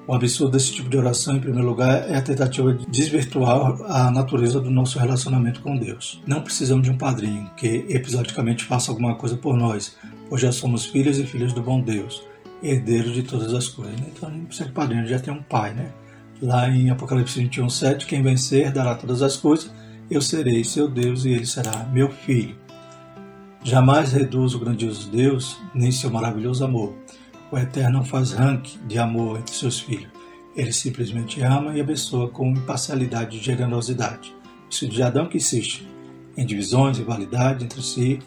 O 0.09 0.15
absurdo 0.15 0.53
desse 0.53 0.73
tipo 0.73 0.89
de 0.89 0.97
oração, 0.97 1.35
em 1.35 1.41
primeiro 1.41 1.67
lugar, 1.67 2.09
é 2.09 2.15
a 2.15 2.23
tentativa 2.23 2.73
de 2.73 2.87
desvirtuar 2.87 3.77
a 3.89 4.09
natureza 4.09 4.61
do 4.61 4.71
nosso 4.71 5.01
relacionamento 5.01 5.61
com 5.61 5.77
Deus. 5.77 6.23
Não 6.25 6.43
precisamos 6.43 6.85
de 6.85 6.93
um 6.93 6.97
padrinho 6.97 7.51
que 7.57 7.85
episodicamente 7.89 8.63
faça 8.63 8.93
alguma 8.93 9.17
coisa 9.17 9.37
por 9.37 9.57
nós, 9.57 9.97
pois 10.29 10.41
já 10.41 10.53
somos 10.53 10.87
filhos 10.87 11.19
e 11.19 11.27
filhos 11.27 11.53
do 11.53 11.61
bom 11.61 11.81
Deus, 11.81 12.23
herdeiros 12.63 13.15
de 13.15 13.25
todas 13.25 13.53
as 13.53 13.67
coisas. 13.67 13.99
Né? 13.99 14.07
Então 14.15 14.31
não 14.31 14.45
precisa 14.45 14.69
de 14.69 14.75
padrinho, 14.75 15.09
já 15.09 15.19
tem 15.19 15.35
um 15.35 15.43
pai, 15.43 15.75
né? 15.75 15.91
Lá 16.41 16.69
em 16.69 16.89
Apocalipse 16.89 17.41
21, 17.41 17.69
7, 17.69 18.07
quem 18.07 18.23
vencer 18.23 18.71
dará 18.73 18.95
todas 18.95 19.23
as 19.23 19.37
coisas, 19.37 19.73
eu 20.09 20.23
serei 20.23 20.63
seu 20.63 20.89
Deus 20.89 21.25
e 21.25 21.31
ele 21.31 21.47
será 21.47 21.85
meu 21.93 22.13
filho. 22.13 22.55
Jamais 23.65 24.13
reduz 24.13 24.55
o 24.55 24.61
grandioso 24.61 25.11
Deus, 25.11 25.59
nem 25.75 25.91
seu 25.91 26.11
maravilhoso 26.11 26.65
amor 26.65 26.95
o 27.51 27.59
Eterno 27.59 28.05
faz 28.05 28.33
ranking 28.33 28.79
de 28.87 28.99
amor 28.99 29.39
entre 29.39 29.55
seus 29.55 29.81
filhos. 29.81 30.09
Ele 30.55 30.73
simplesmente 30.73 31.43
ama 31.43 31.77
e 31.77 31.81
abençoa 31.81 32.29
com 32.31 32.51
imparcialidade 32.51 33.37
e 33.37 33.41
generosidade. 33.41 34.35
Isso 34.71 34.89
de 34.89 35.03
Adão 35.03 35.27
que 35.27 35.37
insiste 35.37 35.87
em 36.37 36.45
divisões, 36.45 36.99
rivalidade 36.99 37.65
entre 37.65 37.83
si, 37.83 38.19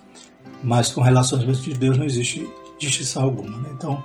mas 0.64 0.92
com 0.92 1.02
relações 1.02 1.44
de 1.62 1.74
Deus 1.74 1.98
não 1.98 2.06
existe 2.06 2.50
distinção 2.78 3.24
alguma. 3.24 3.58
Né? 3.58 3.70
Então, 3.74 4.04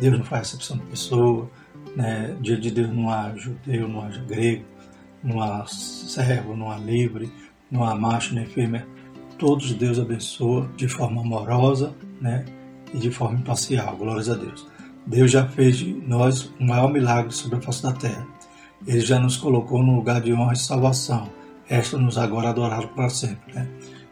Deus 0.00 0.18
não 0.18 0.24
faz 0.24 0.48
acepção 0.48 0.76
de 0.76 0.84
pessoa, 0.84 1.50
né? 1.96 2.36
dia 2.40 2.56
de 2.56 2.70
Deus 2.70 2.90
não 2.90 3.10
há 3.10 3.34
judeu, 3.36 3.88
não 3.88 4.02
há 4.02 4.08
grego, 4.08 4.64
não 5.22 5.40
há 5.40 5.66
servo, 5.66 6.56
não 6.56 6.70
há 6.70 6.76
livre, 6.76 7.32
não 7.70 7.84
há 7.84 7.94
macho 7.94 8.34
nem 8.34 8.46
fêmea. 8.46 8.86
Todos 9.38 9.72
Deus 9.72 9.98
abençoa 9.98 10.70
de 10.76 10.88
forma 10.88 11.22
amorosa, 11.22 11.94
né? 12.20 12.44
E 12.94 12.98
de 12.98 13.10
forma 13.10 13.38
imparcial. 13.38 13.96
Glórias 13.96 14.30
a 14.30 14.34
Deus. 14.34 14.66
Deus 15.06 15.30
já 15.30 15.46
fez 15.46 15.76
de 15.76 15.92
nós 15.92 16.50
o 16.58 16.64
maior 16.64 16.90
milagre 16.90 17.34
sobre 17.34 17.58
a 17.58 17.60
face 17.60 17.82
da 17.82 17.92
terra. 17.92 18.26
Ele 18.86 19.00
já 19.00 19.18
nos 19.18 19.36
colocou 19.36 19.82
no 19.82 19.96
lugar 19.96 20.20
de 20.20 20.32
honra 20.32 20.54
e 20.54 20.56
salvação. 20.56 21.28
Resta-nos 21.66 22.16
agora 22.16 22.50
adorá-lo 22.50 22.88
para 22.88 23.10
sempre. 23.10 23.52
Né? 23.52 23.68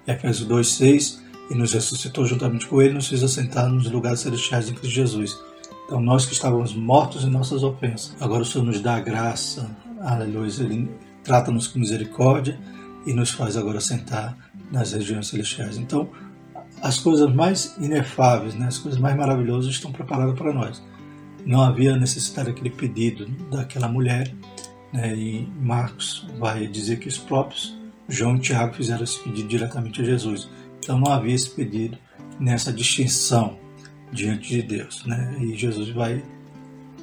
Efésios 0.07 0.49
2,6 0.49 1.21
E 1.51 1.55
nos 1.55 1.73
ressuscitou 1.73 2.27
juntamente 2.27 2.67
com 2.67 2.83
ele, 2.83 2.95
nos 2.95 3.09
fez 3.09 3.23
assentar 3.23 3.69
nos 3.69 3.91
lugares 3.91 4.21
celestiais 4.21 4.69
em 4.69 4.75
Cristo 4.75 4.95
Jesus. 4.95 5.39
Então, 5.87 6.01
nós 6.01 6.27
que 6.27 6.33
estávamos 6.33 6.75
mortos 6.75 7.25
em 7.25 7.31
nossas 7.31 7.63
ofensas, 7.63 8.17
agora 8.21 8.43
o 8.43 8.47
Senhor 8.47 8.65
nos 8.65 8.81
dá 8.81 8.97
a 8.97 9.01
graça, 9.01 9.71
aleluia, 10.01 10.51
Ele 10.61 10.91
trata-nos 11.23 11.67
com 11.67 11.79
misericórdia 11.79 12.59
e 13.07 13.13
nos 13.13 13.31
faz 13.31 13.57
agora 13.57 13.81
sentar 13.81 14.37
nas 14.71 14.93
regiões 14.93 15.29
celestiais. 15.29 15.77
Então, 15.77 16.09
as 16.83 16.99
coisas 16.99 17.33
mais 17.33 17.77
inefáveis, 17.79 18.55
né, 18.55 18.67
as 18.67 18.77
coisas 18.77 19.01
mais 19.01 19.17
maravilhosas 19.17 19.71
estão 19.71 19.93
preparadas 19.93 20.37
para 20.37 20.53
nós. 20.53 20.83
Não 21.47 21.63
havia 21.63 21.97
necessidade 21.97 22.49
daquele 22.49 22.71
pedido 22.71 23.27
daquela 23.51 23.89
mulher, 23.89 24.35
né, 24.93 25.15
e 25.15 25.49
Marcos 25.61 26.27
vai 26.39 26.67
dizer 26.67 26.99
que 26.99 27.09
os 27.09 27.19
próprios 27.19 27.81
João 28.09 28.37
e 28.37 28.41
Tiago 28.41 28.75
fizeram 28.75 29.05
esse 29.05 29.19
pedido 29.23 29.49
diretamente 29.49 30.03
a 30.03 30.05
Jesus. 30.05 30.49
Então 30.79 30.99
não 30.99 31.11
havia 31.11 31.35
esse 31.35 31.51
pedido 31.51 31.97
nessa 32.39 32.73
distinção 32.73 33.57
diante 34.13 34.49
de 34.49 34.63
Deus. 34.63 35.05
Né? 35.07 35.37
E 35.41 35.57
Jesus 35.57 35.91
vai 35.91 36.23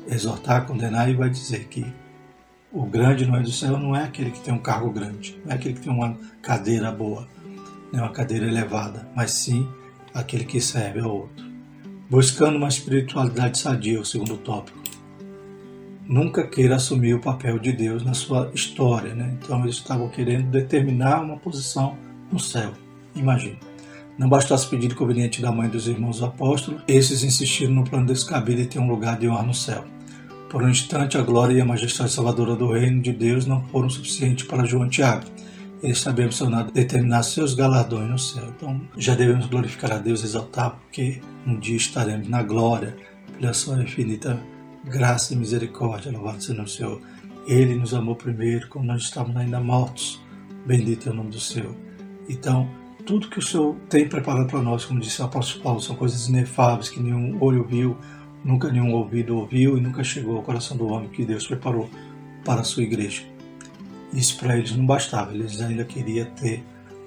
exortar, 0.07 0.65
condenar 0.65 1.09
e 1.09 1.15
vai 1.15 1.29
dizer 1.29 1.65
que 1.67 1.85
o 2.71 2.85
grande 2.85 3.25
no 3.25 3.31
reino 3.31 3.47
do 3.47 3.51
céu 3.51 3.77
não 3.77 3.95
é 3.95 4.03
aquele 4.03 4.29
que 4.29 4.41
tem 4.41 4.53
um 4.53 4.59
cargo 4.59 4.91
grande, 4.91 5.39
não 5.43 5.51
é 5.51 5.55
aquele 5.55 5.73
que 5.73 5.81
tem 5.81 5.91
uma 5.91 6.15
cadeira 6.41 6.91
boa, 6.91 7.27
não 7.91 7.99
é 7.99 8.03
uma 8.03 8.11
cadeira 8.11 8.45
elevada, 8.45 9.07
mas 9.15 9.31
sim 9.31 9.67
aquele 10.13 10.45
que 10.45 10.61
serve 10.61 10.99
ao 10.99 11.17
outro. 11.17 11.45
Buscando 12.09 12.57
uma 12.57 12.67
espiritualidade 12.67 13.59
sadia, 13.59 14.01
o 14.01 14.05
segundo 14.05 14.37
tópico. 14.37 14.79
Nunca 16.07 16.47
queira 16.47 16.75
assumir 16.75 17.13
o 17.13 17.19
papel 17.19 17.59
de 17.59 17.71
Deus 17.71 18.03
na 18.03 18.15
sua 18.15 18.49
história. 18.53 19.13
Né? 19.13 19.37
Então 19.39 19.61
eles 19.63 19.75
estavam 19.75 20.09
querendo 20.09 20.49
determinar 20.49 21.21
uma 21.21 21.37
posição 21.37 21.95
no 22.31 22.39
céu. 22.39 22.73
Imagina. 23.15 23.57
Não 24.17 24.27
bastasse 24.27 24.67
pedir 24.67 24.95
conveniente 24.95 25.41
da 25.41 25.51
mãe 25.51 25.69
dos 25.69 25.87
irmãos 25.87 26.21
apóstolos, 26.21 26.81
esses 26.87 27.23
insistiram 27.23 27.73
no 27.73 27.85
plano 27.85 28.05
descabido 28.05 28.61
de 28.61 28.67
ter 28.67 28.79
um 28.79 28.89
lugar 28.89 29.17
de 29.17 29.29
honra 29.29 29.43
no 29.43 29.53
céu. 29.53 29.85
Por 30.49 30.63
um 30.63 30.69
instante, 30.69 31.17
a 31.17 31.21
glória 31.21 31.53
e 31.53 31.61
a 31.61 31.65
majestade 31.65 32.11
salvadora 32.11 32.55
do 32.55 32.71
reino 32.71 33.01
de 33.01 33.13
Deus 33.13 33.45
não 33.45 33.63
foram 33.65 33.89
suficientes 33.89 34.45
para 34.45 34.65
João 34.65 34.89
Tiago. 34.89 35.25
Eles 35.81 36.03
também 36.03 36.25
ambicionaram 36.25 36.71
determinar 36.71 37.23
seus 37.23 37.53
galardões 37.53 38.09
no 38.09 38.19
céu. 38.19 38.43
Então, 38.55 38.81
já 38.97 39.15
devemos 39.15 39.45
glorificar 39.45 39.93
a 39.93 39.97
Deus 39.97 40.23
exaltar, 40.23 40.71
porque 40.71 41.21
um 41.47 41.57
dia 41.57 41.77
estaremos 41.77 42.27
na 42.27 42.43
glória, 42.43 42.95
pela 43.39 43.53
sua 43.53 43.81
infinita 43.81 44.41
graça 44.83 45.33
e 45.33 45.37
misericórdia. 45.37 46.11
Louvado 46.11 46.43
seja 46.43 46.61
o 46.61 46.67
Senhor. 46.67 47.01
Ele 47.47 47.75
nos 47.75 47.93
amou 47.93 48.15
primeiro, 48.15 48.67
quando 48.67 48.85
nós 48.85 49.03
estávamos 49.03 49.37
ainda 49.37 49.59
mortos. 49.59 50.21
Bendito 50.65 51.07
é 51.07 51.11
o 51.11 51.15
nome 51.15 51.29
do 51.29 51.39
Senhor. 51.39 51.73
Então, 52.27 52.69
tudo 53.05 53.29
que 53.29 53.39
o 53.39 53.41
Senhor 53.41 53.75
tem 53.89 54.07
preparado 54.07 54.47
para 54.47 54.61
nós, 54.61 54.85
como 54.85 54.99
disse 54.99 55.21
o 55.21 55.25
apóstolo 55.25 55.63
Paulo, 55.63 55.81
são 55.81 55.95
coisas 55.95 56.27
inefáveis 56.27 56.89
que 56.89 56.99
nenhum 56.99 57.37
olho 57.41 57.63
viu, 57.63 57.97
Nunca 58.43 58.71
nenhum 58.71 58.93
ouvido 58.93 59.37
ouviu 59.37 59.77
e 59.77 59.81
nunca 59.81 60.03
chegou 60.03 60.37
ao 60.37 60.43
coração 60.43 60.77
do 60.77 60.87
homem 60.87 61.09
que 61.09 61.25
Deus 61.25 61.45
preparou 61.45 61.89
para 62.45 62.61
a 62.61 62.63
sua 62.63 62.83
igreja. 62.83 63.23
Isso 64.13 64.37
para 64.37 64.57
eles 64.57 64.75
não 64.75 64.85
bastava, 64.85 65.33
eles 65.33 65.61
ainda 65.61 65.83
queriam 65.85 66.25
ter 66.31 66.63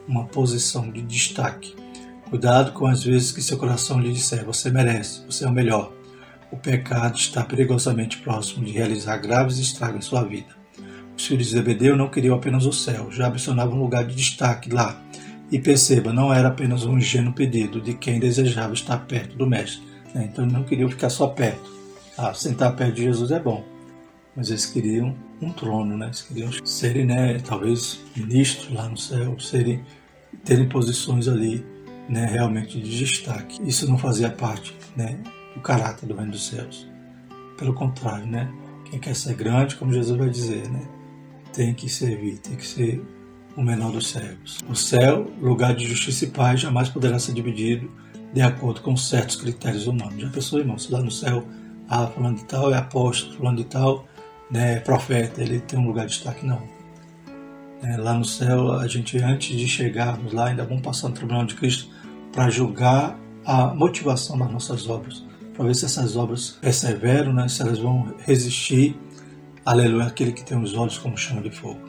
uma 0.07 0.25
posição 0.25 0.91
de 0.91 1.03
destaque. 1.03 1.75
Cuidado 2.29 2.73
com 2.73 2.87
as 2.87 3.03
vezes 3.03 3.33
que 3.33 3.43
seu 3.43 3.59
coração 3.59 4.01
lhe 4.01 4.13
disser: 4.13 4.45
Você 4.45 4.71
merece, 4.71 5.25
você 5.27 5.45
é 5.45 5.49
o 5.49 5.53
melhor. 5.53 5.93
O 6.51 6.57
pecado 6.57 7.17
está 7.17 7.43
perigosamente 7.43 8.19
próximo 8.19 8.65
de 8.65 8.73
realizar 8.73 9.17
graves 9.17 9.59
estragos 9.59 10.05
em 10.05 10.09
sua 10.09 10.23
vida. 10.23 10.55
Os 11.17 11.27
filhos 11.27 11.47
de 11.47 11.53
Zebedeu 11.53 11.97
não 11.97 12.09
queriam 12.09 12.37
apenas 12.37 12.67
o 12.67 12.73
céu, 12.73 13.11
já 13.11 13.29
ambicionavam 13.29 13.77
um 13.79 13.83
lugar 13.83 14.05
de 14.05 14.15
destaque 14.15 14.71
lá. 14.71 15.01
E 15.51 15.59
perceba, 15.59 16.13
não 16.13 16.33
era 16.33 16.49
apenas 16.49 16.85
um 16.85 16.97
ingênuo 16.97 17.33
pedido 17.33 17.81
de 17.81 17.95
quem 17.95 18.19
desejava 18.19 18.73
estar 18.73 18.99
perto 19.07 19.37
do 19.37 19.47
Mestre 19.47 19.93
né? 20.15 20.29
Então 20.31 20.47
não 20.47 20.65
queriam 20.65 20.89
ficar 20.89 21.11
só 21.11 21.27
perto. 21.29 21.71
Ah, 22.17 22.35
sentar 22.35 22.75
perto 22.77 22.95
de 22.95 23.03
Jesus 23.05 23.31
é 23.31 23.41
bom, 23.41 23.65
mas 24.35 24.49
eles 24.49 24.67
queriam 24.67 25.15
um 25.41 25.51
trono, 25.51 25.97
né? 25.97 26.07
Eles 26.07 26.23
queriam 26.23 26.51
serem, 26.65 27.07
né, 27.07 27.39
talvez 27.39 28.01
ministros 28.17 28.73
lá 28.73 28.89
no 28.89 28.97
céu, 28.97 29.39
serem, 29.39 29.85
terem 30.45 30.69
posições 30.69 31.29
ali, 31.29 31.65
né, 32.09 32.27
realmente 32.27 32.81
de 32.81 32.99
destaque. 32.99 33.61
Isso 33.67 33.89
não 33.89 33.99
fazia 33.99 34.31
parte, 34.31 34.75
né, 34.97 35.19
do 35.55 35.61
caráter 35.61 36.07
do 36.07 36.15
reino 36.15 36.33
dos 36.33 36.47
céus. 36.47 36.89
Pelo 37.59 37.75
contrário, 37.75 38.27
né? 38.27 38.51
Quem 38.91 38.99
quer 38.99 39.15
ser 39.15 39.35
grande, 39.35 39.77
como 39.77 39.93
Jesus 39.93 40.19
vai 40.19 40.29
dizer, 40.29 40.69
né, 40.69 40.83
tem 41.53 41.75
que 41.75 41.89
servir, 41.89 42.39
tem 42.39 42.57
que 42.57 42.67
ser 42.67 43.03
o 43.57 43.63
menor 43.63 43.93
dos 43.93 44.09
servos. 44.09 44.59
O 44.69 44.75
céu, 44.75 45.31
lugar 45.41 45.75
de 45.75 45.87
justiça 45.87 46.25
e 46.25 46.29
paz, 46.29 46.61
jamais 46.61 46.89
poderá 46.89 47.19
ser 47.19 47.35
dividido 47.35 47.91
de 48.33 48.41
acordo 48.41 48.81
com 48.81 48.97
certos 48.97 49.37
critérios 49.37 49.87
humanos. 49.87 50.21
Já 50.21 50.31
pensou, 50.31 50.59
irmão, 50.59 50.79
se 50.79 50.91
lá 50.91 51.03
no 51.03 51.11
céu, 51.11 51.47
ah, 51.89 52.07
falando 52.07 52.39
de 52.39 52.45
tal 52.45 52.73
é 52.73 52.79
apóstolo, 52.79 53.37
falando 53.37 53.59
de 53.59 53.65
tal 53.65 54.07
né, 54.53 54.75
é 54.75 54.81
profeta, 54.81 55.43
ele 55.43 55.61
tem 55.61 55.79
um 55.79 55.87
lugar 55.87 56.07
de 56.07 56.13
destaque? 56.13 56.47
Não. 56.47 56.63
É, 57.83 57.97
lá 57.97 58.15
no 58.15 58.25
céu, 58.25 58.75
a 58.75 58.87
gente, 58.87 59.19
antes 59.19 59.57
de 59.57 59.67
chegarmos 59.67 60.33
lá, 60.33 60.49
ainda 60.49 60.65
vamos 60.65 60.83
passar 60.83 61.09
no 61.09 61.15
tribunal 61.15 61.45
de 61.45 61.55
Cristo 61.55 61.89
para 62.31 62.49
julgar 62.51 63.19
a 63.45 63.75
motivação 63.75 64.39
das 64.39 64.51
nossas 64.51 64.89
obras, 64.89 65.25
para 65.55 65.65
ver 65.65 65.75
se 65.75 65.85
essas 65.85 66.15
obras 66.15 66.59
perseveram, 66.61 67.33
né, 67.33 67.49
se 67.49 67.63
elas 67.63 67.79
vão 67.79 68.15
resistir, 68.25 68.97
aleluia, 69.65 70.07
aquele 70.07 70.33
que 70.33 70.45
tem 70.45 70.57
os 70.57 70.75
olhos 70.75 70.99
como 70.99 71.17
chama 71.17 71.41
de 71.41 71.51
fogo, 71.51 71.81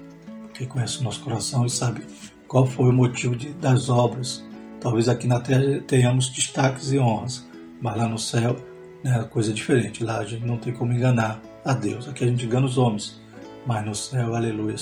que 0.53 0.65
conhece 0.65 0.99
o 0.99 1.03
nosso 1.03 1.19
coração 1.19 1.65
e 1.65 1.69
sabe 1.69 2.01
qual 2.47 2.65
foi 2.65 2.89
o 2.89 2.93
motivo 2.93 3.35
de, 3.35 3.49
das 3.53 3.89
obras 3.89 4.43
Talvez 4.83 5.07
aqui 5.07 5.27
na 5.27 5.39
Terra 5.39 5.79
tenhamos 5.87 6.27
destaques 6.27 6.91
e 6.91 6.99
honras, 6.99 7.47
mas 7.79 7.95
lá 7.95 8.05
no 8.05 8.19
céu 8.19 8.57
né, 9.01 9.17
é 9.17 9.23
coisa 9.23 9.53
diferente. 9.53 10.03
Lá 10.03 10.17
a 10.17 10.25
gente 10.25 10.45
não 10.45 10.57
tem 10.57 10.73
como 10.73 10.91
enganar 10.91 11.41
a 11.63 11.73
Deus. 11.73 12.07
Aqui 12.07 12.23
a 12.23 12.27
gente 12.27 12.45
engana 12.45 12.65
os 12.65 12.77
homens, 12.77 13.19
mas 13.65 13.85
no 13.85 13.95
céu, 13.95 14.35
aleluia, 14.35 14.75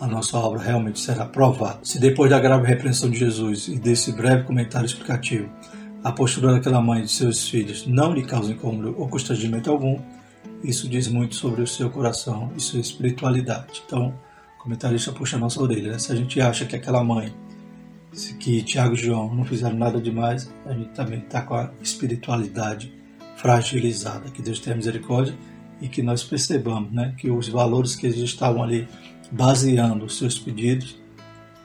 a 0.00 0.06
nossa 0.06 0.38
obra 0.38 0.60
realmente 0.60 1.00
será 1.00 1.24
provada. 1.24 1.80
Se 1.82 1.98
depois 1.98 2.30
da 2.30 2.38
grave 2.38 2.66
repreensão 2.66 3.10
de 3.10 3.18
Jesus 3.18 3.68
e 3.68 3.78
desse 3.78 4.12
breve 4.12 4.44
comentário 4.44 4.86
explicativo, 4.86 5.50
a 6.04 6.12
postura 6.12 6.52
daquela 6.52 6.80
mãe 6.80 7.00
e 7.00 7.04
de 7.04 7.10
seus 7.10 7.48
filhos 7.48 7.86
não 7.86 8.12
lhe 8.12 8.22
causa 8.22 8.52
incômodo 8.52 8.94
ou 8.98 9.08
constrangimento 9.08 9.70
algum, 9.70 9.98
isso 10.62 10.88
diz 10.88 11.08
muito 11.08 11.34
sobre 11.34 11.62
o 11.62 11.66
seu 11.66 11.90
coração 11.90 12.52
e 12.56 12.60
sua 12.60 12.80
espiritualidade. 12.80 13.82
Então, 13.86 14.14
o 14.58 14.62
comentarista 14.62 15.12
puxa 15.12 15.36
a 15.36 15.38
nossa 15.40 15.60
orelha. 15.60 15.92
Né? 15.92 15.98
Se 15.98 16.12
a 16.12 16.16
gente 16.16 16.40
acha 16.40 16.64
que 16.64 16.76
aquela 16.76 17.02
mãe 17.02 17.34
que 18.40 18.62
Tiago 18.62 18.94
e 18.94 18.96
João 18.96 19.34
não 19.34 19.44
fizeram 19.44 19.76
nada 19.76 20.00
demais, 20.00 20.50
a 20.64 20.72
gente 20.72 20.90
também 20.90 21.18
está 21.18 21.42
com 21.42 21.54
a 21.54 21.70
espiritualidade 21.82 22.92
fragilizada. 23.36 24.30
Que 24.30 24.40
Deus 24.40 24.58
tenha 24.58 24.76
misericórdia 24.76 25.34
e 25.80 25.88
que 25.88 26.02
nós 26.02 26.22
percebamos 26.24 26.92
né, 26.92 27.14
que 27.16 27.30
os 27.30 27.48
valores 27.48 27.94
que 27.94 28.06
eles 28.06 28.18
estavam 28.18 28.62
ali 28.62 28.88
baseando 29.30 30.04
os 30.04 30.18
seus 30.18 30.38
pedidos 30.38 30.96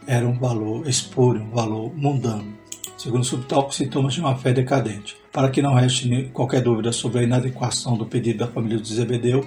eram 0.08 0.32
um 0.32 0.40
valor 0.40 0.88
espúrio, 0.88 1.44
um 1.44 1.52
valor 1.52 1.96
mundano. 1.96 2.60
Segundo 2.98 3.22
o 3.22 3.26
subtópico, 3.26 3.74
sintomas 3.74 4.14
de 4.14 4.22
uma 4.22 4.36
fé 4.36 4.54
decadente. 4.54 5.16
Para 5.32 5.50
que 5.50 5.62
não 5.62 5.74
reste 5.74 6.30
qualquer 6.34 6.62
dúvida 6.62 6.92
sobre 6.92 7.20
a 7.20 7.24
inadequação 7.24 7.98
do 7.98 8.06
pedido 8.06 8.40
da 8.40 8.48
família 8.48 8.78
de 8.78 8.94
Zebedeu, 8.94 9.44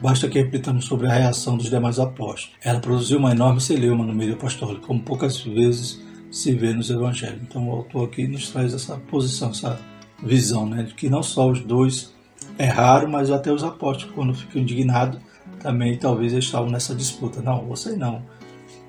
basta 0.00 0.28
que 0.28 0.40
reflitamos 0.40 0.84
sobre 0.84 1.06
a 1.06 1.12
reação 1.12 1.56
dos 1.56 1.70
demais 1.70 1.98
apóstolos. 1.98 2.56
Ela 2.62 2.80
produziu 2.80 3.18
uma 3.18 3.32
enorme 3.32 3.60
celeuma 3.60 4.04
no 4.04 4.14
meio 4.14 4.34
apostólico, 4.34 4.86
como 4.86 5.00
poucas 5.00 5.40
vezes 5.40 6.02
se 6.30 6.52
vê 6.52 6.72
nos 6.72 6.90
evangelhos. 6.90 7.40
Então 7.42 7.68
o 7.68 7.72
autor 7.72 8.08
aqui 8.08 8.26
nos 8.26 8.50
traz 8.50 8.74
essa 8.74 8.96
posição, 8.96 9.50
essa 9.50 9.80
visão, 10.22 10.66
né, 10.66 10.82
de 10.82 10.94
que 10.94 11.08
não 11.08 11.22
só 11.22 11.48
os 11.48 11.60
dois 11.60 12.12
erraram, 12.58 13.08
mas 13.08 13.30
até 13.30 13.52
os 13.52 13.62
apóstolos, 13.62 14.14
quando 14.14 14.34
ficam 14.34 14.62
indignados, 14.62 15.20
também 15.60 15.96
talvez 15.96 16.32
estavam 16.32 16.70
nessa 16.70 16.94
disputa. 16.94 17.40
Não, 17.40 17.66
você 17.66 17.96
não. 17.96 18.22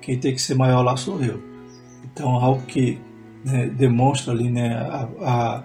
Quem 0.00 0.18
tem 0.18 0.34
que 0.34 0.40
ser 0.40 0.54
maior 0.54 0.82
lá 0.82 0.96
sou 0.96 1.22
eu. 1.22 1.42
Então 2.04 2.30
algo 2.30 2.62
que 2.62 2.98
né, 3.44 3.66
demonstra 3.68 4.32
ali 4.32 4.50
né, 4.50 4.74
a, 4.74 5.08
a, 5.22 5.64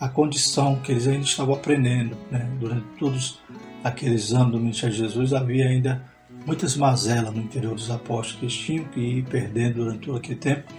a, 0.00 0.08
condição 0.08 0.76
que 0.76 0.92
eles 0.92 1.06
ainda 1.06 1.24
estavam 1.24 1.54
aprendendo. 1.54 2.16
Né, 2.30 2.48
durante 2.58 2.86
todos 2.98 3.40
aqueles 3.84 4.32
anos 4.32 4.52
do 4.52 4.58
ministério 4.58 4.94
de 4.94 5.02
Jesus 5.02 5.32
havia 5.32 5.68
ainda 5.68 6.04
muitas 6.44 6.76
mazelas 6.76 7.32
no 7.32 7.40
interior 7.40 7.74
dos 7.74 7.90
apóstolos 7.90 8.38
que 8.38 8.44
eles 8.44 8.56
tinham 8.56 8.84
que 8.86 9.00
ir 9.00 9.24
perdendo 9.24 9.76
durante 9.76 10.06
todo 10.06 10.16
aquele 10.16 10.38
tempo 10.38 10.72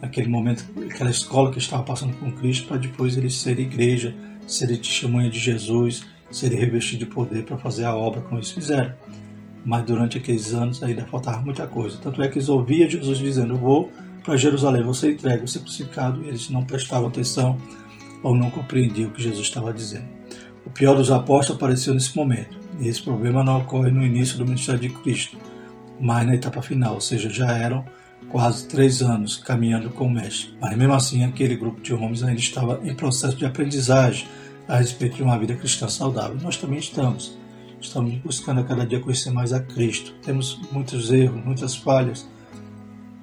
naquele 0.00 0.28
momento, 0.28 0.64
aquela 0.90 1.10
escola 1.10 1.50
que 1.52 1.58
estava 1.58 1.82
passando 1.82 2.16
com 2.16 2.32
Cristo, 2.32 2.66
para 2.66 2.78
depois 2.78 3.16
eles 3.16 3.34
serem 3.34 3.66
igreja, 3.66 4.14
serem 4.50 4.76
testemunha 4.76 5.30
de 5.30 5.38
Jesus, 5.38 6.04
serem 6.30 6.58
revestidos 6.58 7.06
de 7.06 7.06
poder 7.06 7.44
para 7.44 7.56
fazer 7.56 7.84
a 7.84 7.94
obra 7.94 8.20
como 8.20 8.38
eles 8.38 8.50
fizeram. 8.50 8.92
Mas 9.64 9.84
durante 9.84 10.18
aqueles 10.18 10.52
anos 10.54 10.82
ainda 10.82 11.04
faltava 11.04 11.40
muita 11.40 11.66
coisa. 11.66 11.98
Tanto 12.02 12.22
é 12.22 12.28
que 12.28 12.38
eles 12.38 12.48
ouviam 12.48 12.88
Jesus 12.88 13.18
dizendo: 13.18 13.54
Eu 13.54 13.58
vou 13.58 13.90
para 14.24 14.36
Jerusalém, 14.36 14.82
entregue, 14.82 15.38
vou 15.38 15.46
ser 15.46 15.60
crucificado. 15.60 16.22
E 16.24 16.28
eles 16.28 16.50
não 16.50 16.64
prestavam 16.64 17.08
atenção, 17.08 17.58
ou 18.22 18.34
não 18.34 18.50
compreendiam 18.50 19.08
o 19.08 19.12
que 19.12 19.22
Jesus 19.22 19.46
estava 19.46 19.72
dizendo. 19.72 20.08
O 20.64 20.70
pior 20.70 20.94
dos 20.94 21.10
apóstolos 21.10 21.56
apareceu 21.56 21.94
nesse 21.94 22.14
momento, 22.16 22.58
e 22.80 22.88
esse 22.88 23.02
problema 23.02 23.42
não 23.42 23.58
ocorre 23.58 23.90
no 23.90 24.04
início 24.04 24.36
do 24.36 24.44
ministério 24.44 24.80
de 24.80 24.90
Cristo, 24.90 25.36
mas 25.98 26.26
na 26.26 26.34
etapa 26.34 26.62
final, 26.62 26.94
ou 26.94 27.00
seja, 27.00 27.28
já 27.28 27.50
eram 27.50 27.84
quase 28.28 28.66
três 28.66 29.02
anos 29.02 29.36
caminhando 29.36 29.90
com 29.90 30.06
o 30.06 30.10
Mestre. 30.10 30.54
Mas 30.60 30.76
mesmo 30.76 30.94
assim, 30.94 31.24
aquele 31.24 31.56
grupo 31.56 31.80
de 31.80 31.92
homens 31.92 32.22
ainda 32.22 32.40
estava 32.40 32.80
em 32.84 32.94
processo 32.94 33.36
de 33.36 33.44
aprendizagem 33.44 34.26
a 34.70 34.76
respeito 34.76 35.16
de 35.16 35.22
uma 35.24 35.36
vida 35.36 35.56
cristã 35.56 35.88
saudável. 35.88 36.38
Nós 36.40 36.56
também 36.56 36.78
estamos. 36.78 37.36
Estamos 37.80 38.14
buscando 38.18 38.60
a 38.60 38.64
cada 38.64 38.86
dia 38.86 39.00
conhecer 39.00 39.30
mais 39.30 39.52
a 39.52 39.58
Cristo. 39.58 40.14
Temos 40.22 40.60
muitos 40.70 41.10
erros, 41.10 41.44
muitas 41.44 41.74
falhas, 41.74 42.28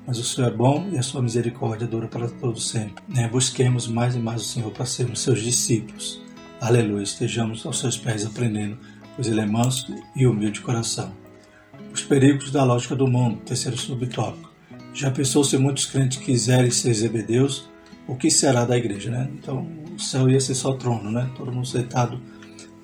mas 0.05 0.19
o 0.19 0.25
Senhor 0.25 0.51
é 0.51 0.53
bom 0.53 0.89
e 0.91 0.97
a 0.97 1.01
sua 1.01 1.21
misericórdia 1.21 1.87
dura 1.87 2.07
para 2.07 2.27
todos 2.27 2.69
sempre. 2.69 3.01
Né? 3.07 3.29
Busquemos 3.29 3.87
mais 3.87 4.13
e 4.15 4.19
mais 4.19 4.41
o 4.41 4.45
Senhor 4.45 4.71
para 4.71 4.85
sermos 4.85 5.21
seus 5.21 5.41
discípulos. 5.41 6.21
Aleluia. 6.59 7.03
Estejamos 7.03 7.65
aos 7.65 7.79
seus 7.79 7.97
pés 7.97 8.25
aprendendo, 8.25 8.77
pois 9.15 9.29
Ele 9.29 9.39
é 9.39 9.45
manso 9.45 9.95
e 10.17 10.27
humilde 10.27 10.55
de 10.55 10.61
coração. 10.61 11.13
Os 11.93 12.01
perigos 12.01 12.51
da 12.51 12.65
lógica 12.65 12.95
do 12.95 13.07
mundo, 13.07 13.39
terceiro 13.45 13.77
subtópico. 13.77 14.51
Já 14.93 15.11
pensou 15.11 15.45
se 15.45 15.57
muitos 15.57 15.85
crentes 15.85 16.17
quiserem 16.17 16.71
ser 16.71 16.93
zebedeus? 16.93 17.69
O 18.07 18.15
que 18.15 18.31
será 18.31 18.65
da 18.65 18.77
igreja, 18.77 19.11
né? 19.11 19.29
Então, 19.33 19.67
o 19.95 19.99
céu 19.99 20.29
ia 20.29 20.39
ser 20.39 20.55
só 20.55 20.73
trono, 20.73 21.11
né? 21.11 21.29
Todo 21.35 21.51
mundo 21.51 21.67
sentado 21.67 22.21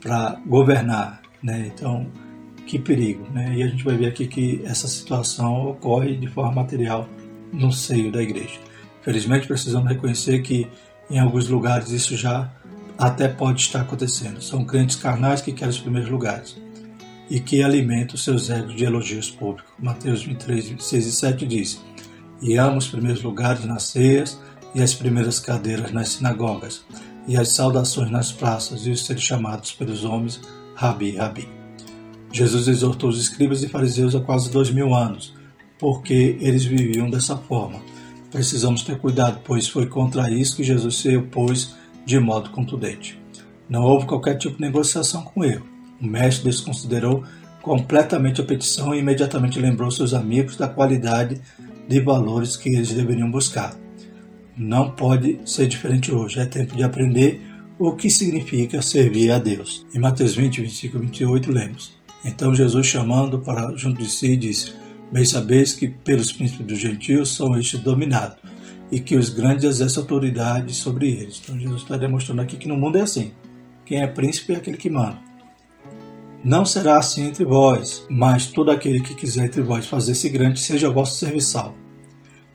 para 0.01 0.39
governar, 0.46 1.22
né? 1.42 1.72
Então, 1.74 2.08
que 2.65 2.77
perigo, 2.77 3.25
né? 3.32 3.56
E 3.56 3.63
a 3.63 3.68
gente 3.68 3.84
vai 3.84 3.96
ver 3.96 4.08
aqui 4.08 4.27
que 4.27 4.62
essa 4.65 4.88
situação 4.88 5.70
ocorre 5.70 6.15
de 6.15 6.27
forma 6.27 6.51
material 6.51 7.08
no 7.51 7.72
seio 7.72 8.12
da 8.12 8.22
igreja. 8.22 8.60
Felizmente, 9.01 9.48
precisamos 9.48 9.89
reconhecer 9.89 10.42
que 10.42 10.68
em 11.10 11.20
alguns 11.20 11.48
lugares 11.48 11.92
isso 11.92 12.18
já 12.18 12.51
até 12.98 13.27
pode 13.27 13.62
estar 13.62 13.82
acontecendo. 13.82 14.42
São 14.42 14.65
crentes 14.65 14.96
carnais 14.96 15.42
que 15.42 15.51
querem 15.51 15.70
os 15.70 15.80
primeiros 15.80 16.10
lugares 16.10 16.58
e 17.30 17.39
que 17.39 17.63
alimentam 17.63 18.18
seus 18.18 18.50
egos 18.50 18.75
de 18.75 18.86
elogios 18.86 19.30
públicos. 19.30 19.72
Mateus 19.80 20.24
23, 20.24 20.70
26 20.70 21.06
e 21.06 21.12
7 21.12 21.46
diz: 21.46 21.82
E 22.42 22.56
ama 22.58 22.77
os 22.77 22.88
primeiros 22.88 23.22
lugares 23.22 23.65
nas 23.65 23.84
ceias 23.84 24.39
e 24.74 24.82
as 24.82 24.94
primeiras 24.94 25.39
cadeiras 25.39 25.92
nas 25.92 26.10
sinagogas, 26.10 26.84
e 27.27 27.38
as 27.38 27.50
saudações 27.50 28.12
nas 28.12 28.32
praças, 28.32 28.86
e 28.86 28.92
os 28.92 29.06
ser 29.06 29.18
chamados 29.18 29.72
pelos 29.72 30.03
homens 30.03 30.42
Rabi, 30.75 31.15
Rabi. 31.15 31.48
Jesus 32.32 32.68
exortou 32.68 33.10
os 33.10 33.20
escribas 33.20 33.62
e 33.62 33.70
fariseus 33.70 34.15
há 34.15 34.20
quase 34.20 34.50
dois 34.50 34.72
mil 34.72 34.94
anos, 34.94 35.34
porque 35.77 36.38
eles 36.42 36.65
viviam 36.65 37.10
dessa 37.10 37.38
forma. 37.38 37.80
Precisamos 38.32 38.82
ter 38.82 38.98
cuidado, 38.98 39.42
pois 39.44 39.68
foi 39.68 39.86
contra 39.86 40.32
isso 40.32 40.56
que 40.56 40.63
Jesus 40.63 40.96
se 40.96 41.15
opôs 41.15 41.75
de 42.06 42.20
modo 42.20 42.50
contundente. 42.50 43.22
Não 43.70 43.84
houve 43.84 44.08
qualquer 44.08 44.38
tipo 44.38 44.56
de 44.56 44.62
negociação 44.62 45.24
com 45.24 45.44
ele. 45.44 45.62
O 46.01 46.06
mestre 46.06 46.46
desconsiderou 46.46 47.24
completamente 47.62 48.42
a 48.42 48.44
petição 48.44 48.94
e 48.94 49.00
imediatamente 49.00 49.60
lembrou 49.60 49.89
seus 49.92 50.13
amigos 50.13 50.58
da 50.58 50.68
qualidade 50.68 51.39
de 51.88 52.00
valores 52.01 52.58
que 52.58 52.70
eles 52.70 52.92
deveriam 52.92 53.30
buscar. 53.30 53.83
Não 54.55 54.91
pode 54.91 55.39
ser 55.45 55.67
diferente 55.67 56.12
hoje. 56.12 56.39
É 56.39 56.45
tempo 56.45 56.75
de 56.75 56.83
aprender 56.83 57.41
o 57.79 57.93
que 57.93 58.10
significa 58.10 58.81
servir 58.81 59.31
a 59.31 59.39
Deus. 59.39 59.86
Em 59.93 60.00
Mateus 60.00 60.36
20, 60.36 60.62
25 60.62 60.98
e 60.98 61.00
28, 61.00 61.51
lemos. 61.51 61.93
Então 62.24 62.53
Jesus, 62.53 62.86
chamando 62.88 63.39
para 63.39 63.75
junto 63.75 64.01
de 64.01 64.10
si, 64.10 64.38
disse: 64.38 64.74
Bem 65.12 65.25
sabeis 65.25 65.74
que 65.74 65.88
pelos 65.88 66.31
príncipes 66.31 66.65
dos 66.65 66.79
gentios 66.79 67.36
são 67.36 67.57
estes 67.57 67.79
dominados, 67.79 68.38
e 68.91 69.00
que 69.00 69.15
os 69.15 69.29
grandes 69.29 69.65
exercem 69.65 70.01
autoridade 70.01 70.74
sobre 70.74 71.10
eles. 71.10 71.42
Então 71.44 71.59
Jesus 71.59 71.81
está 71.81 71.98
demonstrando 71.98 72.42
aqui 72.42 72.55
que 72.55 72.68
no 72.68 72.77
mundo 72.77 72.98
é 72.98 73.01
assim. 73.01 73.31
Quem 73.85 74.01
é 74.01 74.07
príncipe 74.07 74.53
é 74.53 74.57
aquele 74.57 74.77
que 74.77 74.89
manda. 74.89 75.18
Não 76.44 76.66
será 76.66 76.98
assim 76.98 77.27
entre 77.27 77.46
vós, 77.46 78.05
mas 78.09 78.48
todo 78.48 78.70
aquele 78.70 79.00
que 79.00 79.16
quiser 79.16 79.46
entre 79.46 79.61
vós 79.61 79.85
fazer-se 79.87 80.29
grande 80.29 80.59
seja 80.59 80.89
vosso 80.89 81.18
serviçal. 81.18 81.75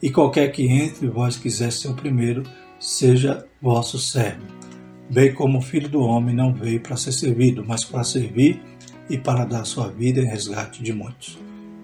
E 0.02 0.10
qualquer 0.10 0.52
que 0.52 0.66
entre 0.66 1.08
vós 1.08 1.36
quiser 1.36 1.72
ser 1.72 1.88
o 1.88 1.94
primeiro, 1.94 2.44
seja 2.78 3.44
vosso 3.60 3.98
servo. 3.98 4.46
Bem 5.10 5.34
como 5.34 5.58
o 5.58 5.62
filho 5.62 5.88
do 5.88 6.00
homem 6.00 6.34
não 6.34 6.52
veio 6.52 6.80
para 6.80 6.96
ser 6.96 7.12
servido, 7.12 7.64
mas 7.66 7.84
para 7.84 8.04
servir 8.04 8.62
e 9.08 9.16
para 9.16 9.44
dar 9.44 9.64
sua 9.64 9.88
vida 9.88 10.20
em 10.20 10.26
resgate 10.26 10.82
de 10.82 10.92
muitos. 10.92 11.38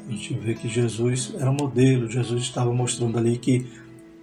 A 0.06 0.12
gente 0.12 0.34
vê 0.34 0.54
que 0.54 0.68
Jesus 0.68 1.34
era 1.38 1.50
um 1.50 1.56
modelo, 1.58 2.10
Jesus 2.10 2.42
estava 2.42 2.72
mostrando 2.72 3.18
ali 3.18 3.38
que 3.38 3.66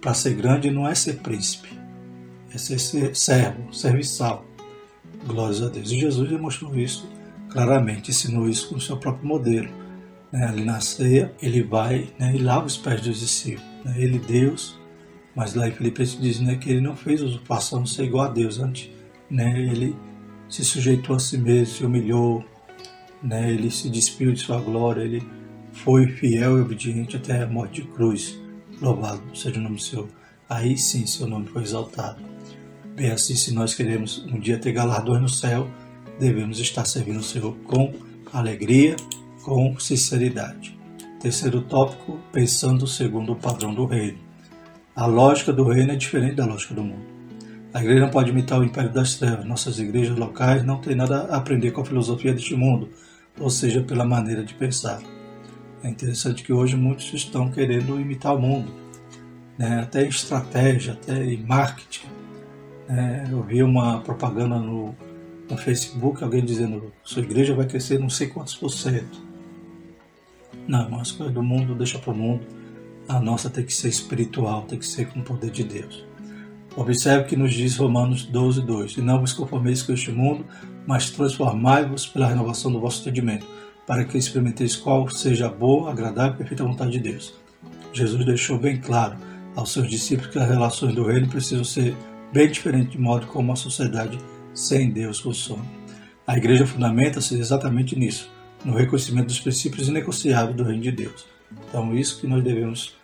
para 0.00 0.14
ser 0.14 0.34
grande 0.34 0.70
não 0.70 0.86
é 0.86 0.94
ser 0.94 1.14
príncipe, 1.14 1.68
é 2.54 2.58
ser 2.58 2.78
servo, 3.14 3.72
serviçal. 3.74 4.46
Glórias 5.26 5.62
a 5.62 5.68
Deus. 5.68 5.90
E 5.90 6.00
Jesus 6.00 6.28
demonstrou 6.28 6.78
isso 6.78 7.08
claramente, 7.50 8.10
ensinou 8.10 8.48
isso 8.48 8.68
com 8.68 8.76
o 8.76 8.80
seu 8.80 8.96
próprio 8.96 9.26
modelo. 9.26 9.68
Né? 10.32 10.46
Ali 10.46 10.64
na 10.64 10.80
ceia, 10.80 11.32
ele 11.42 11.62
vai 11.62 12.08
né, 12.18 12.32
e 12.34 12.38
lava 12.38 12.66
os 12.66 12.76
pés 12.76 13.00
dos 13.00 13.20
discípulos. 13.20 13.71
Né? 13.84 13.94
Ele, 13.96 14.18
Deus, 14.18 14.78
mas 15.34 15.54
lá 15.54 15.68
em 15.68 15.72
Filipenses 15.72 16.20
diz 16.20 16.40
né, 16.40 16.56
que 16.56 16.70
ele 16.70 16.80
não 16.80 16.96
fez 16.96 17.20
usurpação 17.22 17.82
de 17.82 17.90
ser 17.90 18.04
igual 18.04 18.26
a 18.26 18.28
Deus. 18.28 18.58
Antes, 18.58 18.90
né, 19.30 19.58
ele 19.58 19.96
se 20.48 20.64
sujeitou 20.64 21.16
a 21.16 21.18
si 21.18 21.38
mesmo, 21.38 21.74
se 21.74 21.84
humilhou, 21.84 22.44
né? 23.22 23.50
ele 23.50 23.70
se 23.70 23.88
despiu 23.88 24.32
de 24.32 24.40
sua 24.40 24.60
glória, 24.60 25.02
ele 25.02 25.22
foi 25.72 26.06
fiel 26.06 26.58
e 26.58 26.60
obediente 26.60 27.16
até 27.16 27.42
a 27.42 27.46
morte 27.46 27.80
de 27.80 27.88
cruz. 27.88 28.38
Louvado 28.80 29.22
seja 29.34 29.58
o 29.58 29.62
nome 29.62 29.76
do 29.76 29.82
Senhor. 29.82 30.08
Aí 30.48 30.76
sim 30.76 31.06
seu 31.06 31.26
nome 31.26 31.46
foi 31.46 31.62
exaltado. 31.62 32.22
Bem 32.94 33.10
assim, 33.10 33.34
se 33.34 33.54
nós 33.54 33.74
queremos 33.74 34.26
um 34.26 34.38
dia 34.38 34.58
ter 34.58 34.72
galardões 34.72 35.22
no 35.22 35.28
céu, 35.28 35.70
devemos 36.20 36.58
estar 36.58 36.84
servindo 36.84 37.20
o 37.20 37.22
Senhor 37.22 37.56
com 37.64 37.94
alegria, 38.30 38.96
com 39.42 39.78
sinceridade. 39.78 40.78
Terceiro 41.22 41.60
tópico, 41.60 42.18
pensando 42.32 42.84
segundo 42.84 43.30
o 43.30 43.36
padrão 43.36 43.72
do 43.72 43.86
reino. 43.86 44.18
A 44.96 45.06
lógica 45.06 45.52
do 45.52 45.62
reino 45.68 45.92
é 45.92 45.94
diferente 45.94 46.34
da 46.34 46.44
lógica 46.44 46.74
do 46.74 46.82
mundo. 46.82 47.06
A 47.72 47.80
igreja 47.80 48.00
não 48.00 48.10
pode 48.10 48.30
imitar 48.30 48.58
o 48.58 48.64
império 48.64 48.92
das 48.92 49.14
trevas. 49.14 49.46
Nossas 49.46 49.78
igrejas 49.78 50.18
locais 50.18 50.64
não 50.64 50.80
têm 50.80 50.96
nada 50.96 51.28
a 51.30 51.36
aprender 51.36 51.70
com 51.70 51.80
a 51.80 51.84
filosofia 51.84 52.32
deste 52.32 52.56
mundo, 52.56 52.88
ou 53.38 53.48
seja, 53.48 53.82
pela 53.82 54.04
maneira 54.04 54.42
de 54.42 54.52
pensar. 54.54 55.00
É 55.84 55.88
interessante 55.88 56.42
que 56.42 56.52
hoje 56.52 56.74
muitos 56.74 57.14
estão 57.14 57.52
querendo 57.52 58.00
imitar 58.00 58.34
o 58.34 58.40
mundo, 58.40 58.72
né? 59.56 59.78
até 59.78 60.04
em 60.04 60.08
estratégia, 60.08 60.94
até 60.94 61.24
em 61.24 61.40
marketing. 61.40 62.08
Né? 62.88 63.28
Eu 63.30 63.44
vi 63.44 63.62
uma 63.62 64.00
propaganda 64.00 64.58
no, 64.58 64.92
no 65.48 65.56
Facebook, 65.56 66.24
alguém 66.24 66.44
dizendo 66.44 66.92
sua 67.04 67.22
igreja 67.22 67.54
vai 67.54 67.66
crescer 67.66 68.00
não 68.00 68.10
sei 68.10 68.26
quantos 68.26 68.56
por 68.56 68.70
cento. 68.70 69.30
Não, 70.66 71.00
as 71.00 71.10
coisas 71.10 71.34
do 71.34 71.42
mundo 71.42 71.74
deixa 71.74 71.98
para 71.98 72.12
o 72.12 72.16
mundo. 72.16 72.46
A 73.08 73.20
nossa 73.20 73.50
tem 73.50 73.64
que 73.64 73.74
ser 73.74 73.88
espiritual, 73.88 74.62
tem 74.62 74.78
que 74.78 74.86
ser 74.86 75.08
com 75.08 75.20
o 75.20 75.22
poder 75.22 75.50
de 75.50 75.64
Deus. 75.64 76.04
Observe 76.76 77.24
que 77.26 77.36
nos 77.36 77.52
diz 77.52 77.76
Romanos 77.76 78.24
12, 78.24 78.62
2: 78.62 78.96
E 78.96 79.02
não 79.02 79.20
vos 79.20 79.32
conformeis 79.32 79.82
com 79.82 79.92
este 79.92 80.10
mundo, 80.10 80.46
mas 80.86 81.10
transformai-vos 81.10 82.06
pela 82.06 82.26
renovação 82.26 82.72
do 82.72 82.80
vosso 82.80 83.02
entendimento, 83.02 83.46
para 83.86 84.04
que 84.04 84.16
experimenteis 84.16 84.76
qual 84.76 85.08
seja 85.08 85.46
a 85.46 85.50
boa, 85.50 85.90
agradável 85.90 86.34
e 86.34 86.38
perfeita 86.38 86.64
vontade 86.64 86.92
de 86.92 87.00
Deus. 87.00 87.34
Jesus 87.92 88.24
deixou 88.24 88.58
bem 88.58 88.80
claro 88.80 89.16
aos 89.54 89.72
seus 89.72 89.90
discípulos 89.90 90.32
que 90.32 90.38
as 90.38 90.48
relações 90.48 90.94
do 90.94 91.04
reino 91.04 91.28
precisam 91.28 91.64
ser 91.64 91.94
bem 92.32 92.50
diferentes 92.50 92.92
de 92.92 92.98
modo 92.98 93.26
como 93.26 93.52
a 93.52 93.56
sociedade 93.56 94.18
sem 94.54 94.90
Deus 94.90 95.20
funciona. 95.20 95.64
A 96.26 96.36
igreja 96.36 96.66
fundamenta-se 96.66 97.38
exatamente 97.38 97.98
nisso, 97.98 98.30
no 98.64 98.74
reconhecimento 98.74 99.26
dos 99.26 99.40
princípios 99.40 99.88
inegociáveis 99.88 100.56
do 100.56 100.64
reino 100.64 100.82
de 100.82 100.92
Deus. 100.92 101.26
Então, 101.68 101.94
isso 101.94 102.20
que 102.20 102.26
nós 102.26 102.42
devemos 102.42 102.96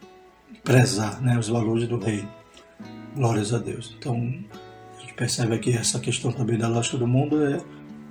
prezar, 0.62 1.20
né, 1.20 1.38
os 1.38 1.48
valores 1.48 1.88
do 1.88 1.98
reino. 1.98 2.28
Glórias 3.14 3.52
a 3.52 3.58
Deus. 3.58 3.94
Então, 3.98 4.14
a 4.96 5.00
gente 5.00 5.14
percebe 5.14 5.54
aqui 5.54 5.72
essa 5.72 5.98
questão 5.98 6.30
também 6.30 6.58
da 6.58 6.68
lógica 6.68 6.96
do 6.96 7.06
mundo 7.06 7.42
é 7.42 7.60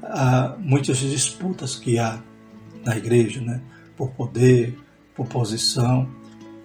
há 0.03 0.55
muitas 0.59 0.97
disputas 0.97 1.75
que 1.75 1.97
há 1.97 2.21
na 2.85 2.97
igreja, 2.97 3.41
né? 3.41 3.61
Por 3.95 4.09
poder, 4.11 4.77
por 5.15 5.27
posição, 5.27 6.07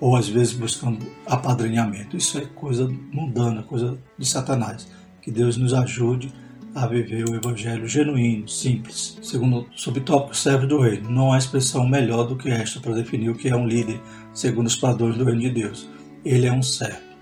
ou 0.00 0.16
às 0.16 0.28
vezes 0.28 0.52
buscando 0.52 1.06
apadrinhamento. 1.26 2.16
Isso 2.16 2.38
é 2.38 2.42
coisa 2.42 2.88
mundana, 3.12 3.62
coisa 3.62 3.98
de 4.18 4.26
Satanás. 4.26 4.88
Que 5.20 5.30
Deus 5.30 5.56
nos 5.56 5.72
ajude 5.72 6.32
a 6.74 6.86
viver 6.86 7.28
o 7.28 7.34
evangelho 7.34 7.86
genuíno, 7.86 8.48
simples. 8.48 9.18
Segundo 9.22 9.60
o 9.60 9.66
subtópico, 9.74 10.34
servo 10.36 10.66
do 10.66 10.80
reino. 10.80 11.10
Não 11.10 11.32
há 11.32 11.38
expressão 11.38 11.86
melhor 11.86 12.24
do 12.24 12.36
que 12.36 12.50
esta 12.50 12.80
para 12.80 12.94
definir 12.94 13.30
o 13.30 13.34
que 13.34 13.48
é 13.48 13.56
um 13.56 13.66
líder, 13.66 14.00
segundo 14.32 14.66
os 14.66 14.76
padrões 14.76 15.16
do 15.16 15.24
reino 15.24 15.40
de 15.40 15.50
Deus. 15.50 15.88
Ele 16.24 16.46
é 16.46 16.52
um 16.52 16.62
servo. 16.62 17.12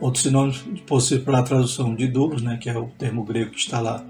Outros 0.00 0.24
sinônimos 0.24 0.62
possíveis 0.86 1.24
para 1.24 1.38
a 1.38 1.42
tradução 1.42 1.94
de 1.94 2.06
doulos, 2.06 2.42
né, 2.42 2.56
que 2.56 2.68
é 2.68 2.78
o 2.78 2.86
termo 2.98 3.24
grego 3.24 3.50
que 3.50 3.58
está 3.58 3.80
lá 3.80 4.04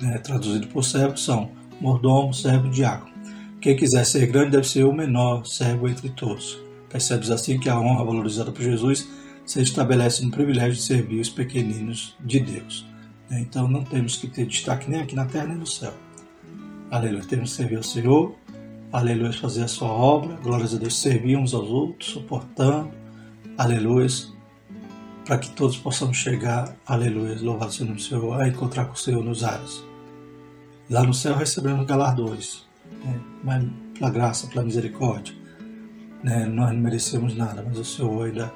né, 0.00 0.18
traduzido 0.18 0.66
por 0.68 0.84
servo, 0.84 1.16
são 1.16 1.50
mordomo, 1.80 2.32
servo 2.32 2.66
e 2.66 2.70
diácono. 2.70 3.12
Quem 3.60 3.76
quiser 3.76 4.04
ser 4.04 4.26
grande 4.26 4.50
deve 4.52 4.66
ser 4.66 4.84
o 4.84 4.92
menor 4.92 5.46
servo 5.46 5.88
entre 5.88 6.10
todos. 6.10 6.58
Percebes 6.90 7.30
assim 7.30 7.58
que 7.58 7.68
a 7.68 7.78
honra 7.78 8.04
valorizada 8.04 8.52
por 8.52 8.62
Jesus 8.62 9.08
se 9.46 9.62
estabelece 9.62 10.24
no 10.24 10.30
privilégio 10.30 10.74
de 10.74 10.82
servir 10.82 11.20
os 11.20 11.30
pequeninos 11.30 12.14
de 12.20 12.40
Deus. 12.40 12.91
Então 13.30 13.66
não 13.68 13.84
temos 13.84 14.16
que 14.16 14.26
ter 14.26 14.46
destaque 14.46 14.90
nem 14.90 15.00
aqui 15.00 15.14
na 15.14 15.24
terra 15.24 15.46
nem 15.46 15.56
no 15.56 15.66
céu. 15.66 15.92
Aleluia. 16.90 17.24
Temos 17.24 17.50
que 17.50 17.56
servir 17.56 17.76
ao 17.76 17.82
Senhor, 17.82 18.34
aleluia, 18.92 19.32
fazer 19.32 19.62
a 19.62 19.68
sua 19.68 19.88
obra, 19.88 20.36
glórias 20.42 20.74
a 20.74 20.78
Deus, 20.78 21.00
servir 21.00 21.36
uns 21.36 21.54
aos 21.54 21.68
outros, 21.70 22.10
suportando, 22.10 22.90
aleluia, 23.56 24.06
para 25.24 25.38
que 25.38 25.50
todos 25.50 25.78
possamos 25.78 26.18
chegar, 26.18 26.76
aleluia, 26.86 27.38
louvado 27.40 27.72
seja 27.72 27.92
o 27.92 27.98
Senhor, 27.98 28.40
a 28.40 28.48
encontrar 28.48 28.84
com 28.84 28.92
o 28.92 28.98
Senhor 28.98 29.24
nos 29.24 29.42
ares. 29.42 29.82
Lá 30.90 31.02
no 31.02 31.14
céu 31.14 31.34
recebemos 31.34 31.86
galardões, 31.86 32.66
né? 33.02 33.18
mas 33.42 33.64
pela 33.94 34.10
graça, 34.10 34.46
pela 34.48 34.64
misericórdia. 34.64 35.34
Né? 36.22 36.44
Nós 36.44 36.72
não 36.74 36.80
merecemos 36.80 37.34
nada, 37.34 37.64
mas 37.66 37.78
o 37.78 37.84
Senhor 37.84 38.26
ainda 38.26 38.52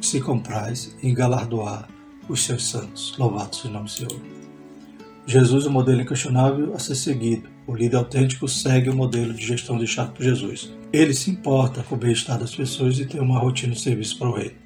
se 0.00 0.20
compraz 0.20 0.96
em 1.02 1.12
galardoar 1.12 1.88
os 2.28 2.44
seus 2.44 2.64
santos. 2.66 3.14
Louvado 3.18 3.54
seja 3.54 3.68
o 3.68 3.72
nome 3.72 3.84
do 3.86 3.90
Senhor. 3.90 4.20
Jesus 5.26 5.66
o 5.66 5.70
modelo 5.70 6.00
inquestionável 6.00 6.74
a 6.74 6.78
ser 6.78 6.94
seguido. 6.94 7.48
O 7.66 7.74
líder 7.74 7.96
autêntico 7.96 8.48
segue 8.48 8.90
o 8.90 8.94
modelo 8.94 9.32
de 9.32 9.46
gestão 9.46 9.78
deixado 9.78 10.12
por 10.12 10.22
Jesus. 10.22 10.72
Ele 10.92 11.14
se 11.14 11.30
importa 11.30 11.82
com 11.82 11.94
o 11.94 11.98
bem-estar 11.98 12.38
das 12.38 12.54
pessoas 12.54 12.98
e 12.98 13.06
tem 13.06 13.20
uma 13.20 13.38
rotina 13.38 13.72
de 13.72 13.80
serviço 13.80 14.18
para 14.18 14.28
o 14.28 14.34
rei. 14.34 14.56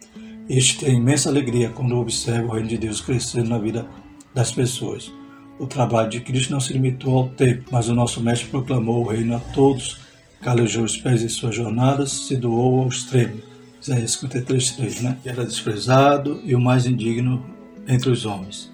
Este 0.48 0.78
tem 0.78 0.96
imensa 0.96 1.28
alegria 1.28 1.70
quando 1.70 1.96
observa 1.96 2.48
o 2.48 2.52
reino 2.52 2.68
de 2.68 2.78
Deus 2.78 3.00
crescendo 3.00 3.50
na 3.50 3.58
vida 3.58 3.86
das 4.32 4.50
pessoas. 4.50 5.12
O 5.58 5.66
trabalho 5.66 6.08
de 6.08 6.20
Cristo 6.20 6.52
não 6.52 6.60
se 6.60 6.72
limitou 6.72 7.16
ao 7.18 7.28
tempo, 7.28 7.64
mas 7.70 7.88
o 7.88 7.94
nosso 7.94 8.22
Mestre 8.22 8.48
proclamou 8.48 9.04
o 9.04 9.08
reino 9.08 9.36
a 9.36 9.40
todos, 9.40 9.98
calejou 10.40 10.84
os 10.84 10.96
pés 10.96 11.22
em 11.22 11.28
suas 11.28 11.54
jornadas, 11.54 12.12
se 12.12 12.36
doou 12.36 12.82
ao 12.82 12.88
extremo. 12.88 13.40
Isaías 13.86 14.12
53, 14.12 14.72
3, 14.72 15.02
né? 15.02 15.18
Era 15.24 15.44
desprezado 15.44 16.40
e 16.42 16.56
o 16.56 16.60
mais 16.60 16.86
indigno 16.86 17.46
entre 17.86 18.10
os 18.10 18.26
homens. 18.26 18.72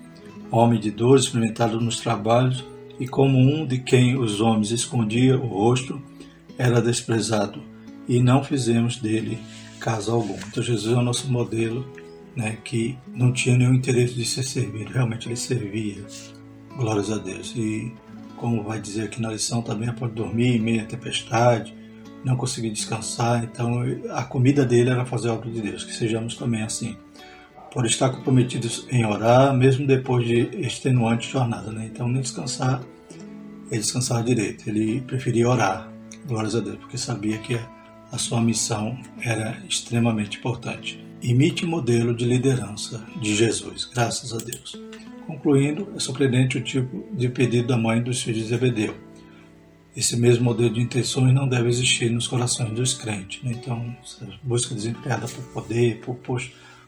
Homem 0.50 0.80
de 0.80 0.90
dor, 0.90 1.18
experimentado 1.18 1.78
nos 1.78 2.00
trabalhos, 2.00 2.64
e 2.98 3.06
como 3.06 3.38
um 3.38 3.66
de 3.66 3.78
quem 3.78 4.16
os 4.16 4.40
homens 4.40 4.70
escondia 4.70 5.38
o 5.38 5.46
rosto, 5.46 6.00
era 6.56 6.80
desprezado, 6.80 7.62
e 8.08 8.22
não 8.22 8.42
fizemos 8.42 8.96
dele 8.96 9.38
caso 9.78 10.12
algum. 10.12 10.36
Então 10.48 10.62
Jesus 10.62 10.94
é 10.94 10.98
o 10.98 11.02
nosso 11.02 11.30
modelo, 11.30 11.86
né, 12.34 12.56
que 12.64 12.96
não 13.14 13.32
tinha 13.32 13.56
nenhum 13.56 13.74
interesse 13.74 14.14
de 14.14 14.24
ser 14.24 14.44
servido, 14.44 14.92
realmente 14.92 15.28
ele 15.28 15.36
servia. 15.36 16.06
Glórias 16.74 17.10
a 17.10 17.18
Deus. 17.18 17.52
E 17.54 17.92
como 18.38 18.62
vai 18.62 18.80
dizer 18.80 19.04
aqui 19.04 19.20
na 19.20 19.32
lição, 19.32 19.60
também 19.60 19.92
pode 19.92 20.14
dormir 20.14 20.56
em 20.56 20.60
meio 20.60 20.82
à 20.82 20.86
tempestade, 20.86 21.74
não 22.24 22.36
conseguir 22.36 22.70
descansar. 22.70 23.44
Então 23.44 23.82
a 24.10 24.22
comida 24.24 24.64
dele 24.64 24.90
era 24.90 25.04
fazer 25.04 25.28
a 25.28 25.34
obra 25.34 25.50
de 25.50 25.60
Deus. 25.60 25.84
Que 25.84 25.92
sejamos 25.92 26.36
também 26.36 26.62
assim. 26.62 26.96
Por 27.72 27.86
estar 27.86 28.10
comprometidos 28.10 28.86
em 28.90 29.04
orar, 29.04 29.54
mesmo 29.54 29.86
depois 29.86 30.26
de 30.26 30.40
extenuante 30.60 31.30
jornada. 31.30 31.70
Né? 31.70 31.88
Então 31.92 32.06
nem 32.06 32.20
descansar, 32.20 32.82
ele 33.70 33.80
descansava 33.80 34.22
direito. 34.22 34.68
Ele 34.68 35.00
preferia 35.02 35.48
orar. 35.48 35.88
Glórias 36.26 36.54
a 36.54 36.60
Deus, 36.60 36.76
porque 36.76 36.96
sabia 36.96 37.38
que 37.38 37.58
a 38.12 38.18
sua 38.18 38.40
missão 38.40 38.96
era 39.20 39.56
extremamente 39.68 40.38
importante. 40.38 41.02
Imite 41.22 41.64
o 41.64 41.68
modelo 41.68 42.14
de 42.14 42.24
liderança 42.24 43.02
de 43.20 43.34
Jesus, 43.34 43.88
graças 43.92 44.32
a 44.32 44.36
Deus. 44.36 44.80
Concluindo, 45.26 45.88
é 45.96 45.98
surpreendente 45.98 46.58
o 46.58 46.60
tipo 46.60 47.04
de 47.12 47.28
pedido 47.28 47.68
da 47.68 47.76
mãe 47.76 48.02
dos 48.02 48.22
filhos 48.22 48.42
de 48.42 48.48
Zebedeu. 48.48 48.94
Esse 49.94 50.16
mesmo 50.16 50.44
modelo 50.44 50.72
de 50.72 50.80
intenções 50.80 51.34
não 51.34 51.46
deve 51.46 51.68
existir 51.68 52.10
nos 52.10 52.26
corações 52.26 52.72
dos 52.72 52.94
crentes. 52.94 53.42
Né? 53.42 53.52
Então, 53.52 53.94
busca 54.42 54.74
desempenhada 54.74 55.28
por 55.28 55.44
poder, 55.52 56.00
por 56.00 56.16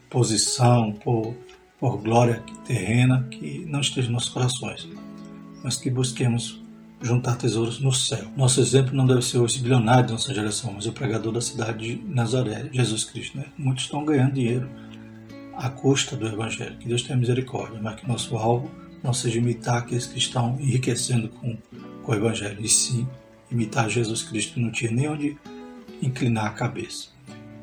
posição, 0.09 0.91
por, 0.91 1.35
por 1.79 1.97
glória 1.97 2.43
terrena, 2.65 3.27
que 3.29 3.65
não 3.67 3.81
esteja 3.81 4.09
nos 4.09 4.13
nossos 4.13 4.29
corações, 4.29 4.87
mas 5.63 5.77
que 5.77 5.89
busquemos 5.89 6.65
juntar 7.01 7.35
tesouros 7.35 7.79
no 7.79 7.93
céu. 7.93 8.25
Nosso 8.35 8.59
exemplo 8.59 8.95
não 8.95 9.05
deve 9.05 9.21
ser 9.21 9.43
esse 9.43 9.59
bilionário 9.59 10.07
de 10.07 10.13
nossa 10.13 10.33
geração, 10.33 10.73
mas 10.73 10.87
o 10.87 10.91
pregador 10.91 11.31
da 11.31 11.41
cidade 11.41 11.95
de 11.95 12.03
Nazaré, 12.07 12.69
Jesus 12.71 13.03
Cristo. 13.03 13.37
Né? 13.37 13.45
Muitos 13.57 13.83
estão 13.83 14.03
ganhando 14.03 14.33
dinheiro 14.33 14.67
à 15.53 15.69
custa 15.69 16.15
do 16.15 16.27
Evangelho. 16.27 16.77
Que 16.77 16.87
Deus 16.87 17.03
tenha 17.03 17.17
misericórdia, 17.17 17.79
mas 17.81 17.95
que 17.99 18.07
nosso 18.07 18.35
alvo 18.35 18.71
não 19.03 19.13
seja 19.13 19.37
imitar 19.37 19.77
aqueles 19.77 20.07
que 20.07 20.17
estão 20.17 20.57
enriquecendo 20.59 21.29
com, 21.29 21.55
o 22.11 22.15
Evangelho, 22.15 22.59
e 22.61 22.69
sim 22.69 23.07
imitar 23.51 23.89
Jesus 23.89 24.23
Cristo, 24.23 24.59
não 24.59 24.71
tinha 24.71 24.91
nem 24.91 25.07
onde 25.07 25.37
inclinar 26.01 26.47
a 26.47 26.51
cabeça. 26.51 27.09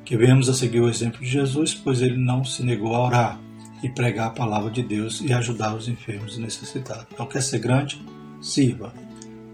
Que 0.05 0.17
venhamos 0.17 0.49
a 0.49 0.55
seguir 0.55 0.81
o 0.81 0.89
exemplo 0.89 1.21
de 1.21 1.27
Jesus, 1.27 1.75
pois 1.75 2.01
ele 2.03 2.17
não 2.17 2.45
se 2.45 2.63
negou 2.63 2.95
a 2.95 3.07
orar 3.07 3.41
e 3.83 3.89
pregar 3.89 4.29
a 4.29 4.31
palavra 4.31 4.71
de 4.71 4.83
Deus 4.83 5.21
e 5.21 5.33
ajudar 5.33 5.75
os 5.75 5.89
enfermos 5.89 6.37
e 6.37 6.41
necessitados. 6.41 7.07
Não 7.19 7.27
quer 7.27 7.43
ser 7.43 7.59
grande? 7.59 8.01
Sirva 8.41 8.93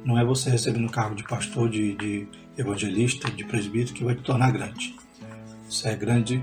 não 0.05 0.19
é 0.19 0.25
você 0.25 0.49
recebendo 0.49 0.87
o 0.87 0.91
cargo 0.91 1.15
de 1.15 1.23
pastor, 1.23 1.69
de, 1.69 1.95
de 1.95 2.27
evangelista, 2.57 3.31
de 3.31 3.45
presbítero 3.45 3.95
que 3.95 4.05
vai 4.05 4.15
te 4.15 4.23
tornar 4.23 4.51
grande. 4.51 4.97
Você 5.69 5.89
é 5.89 5.95
grande 5.95 6.43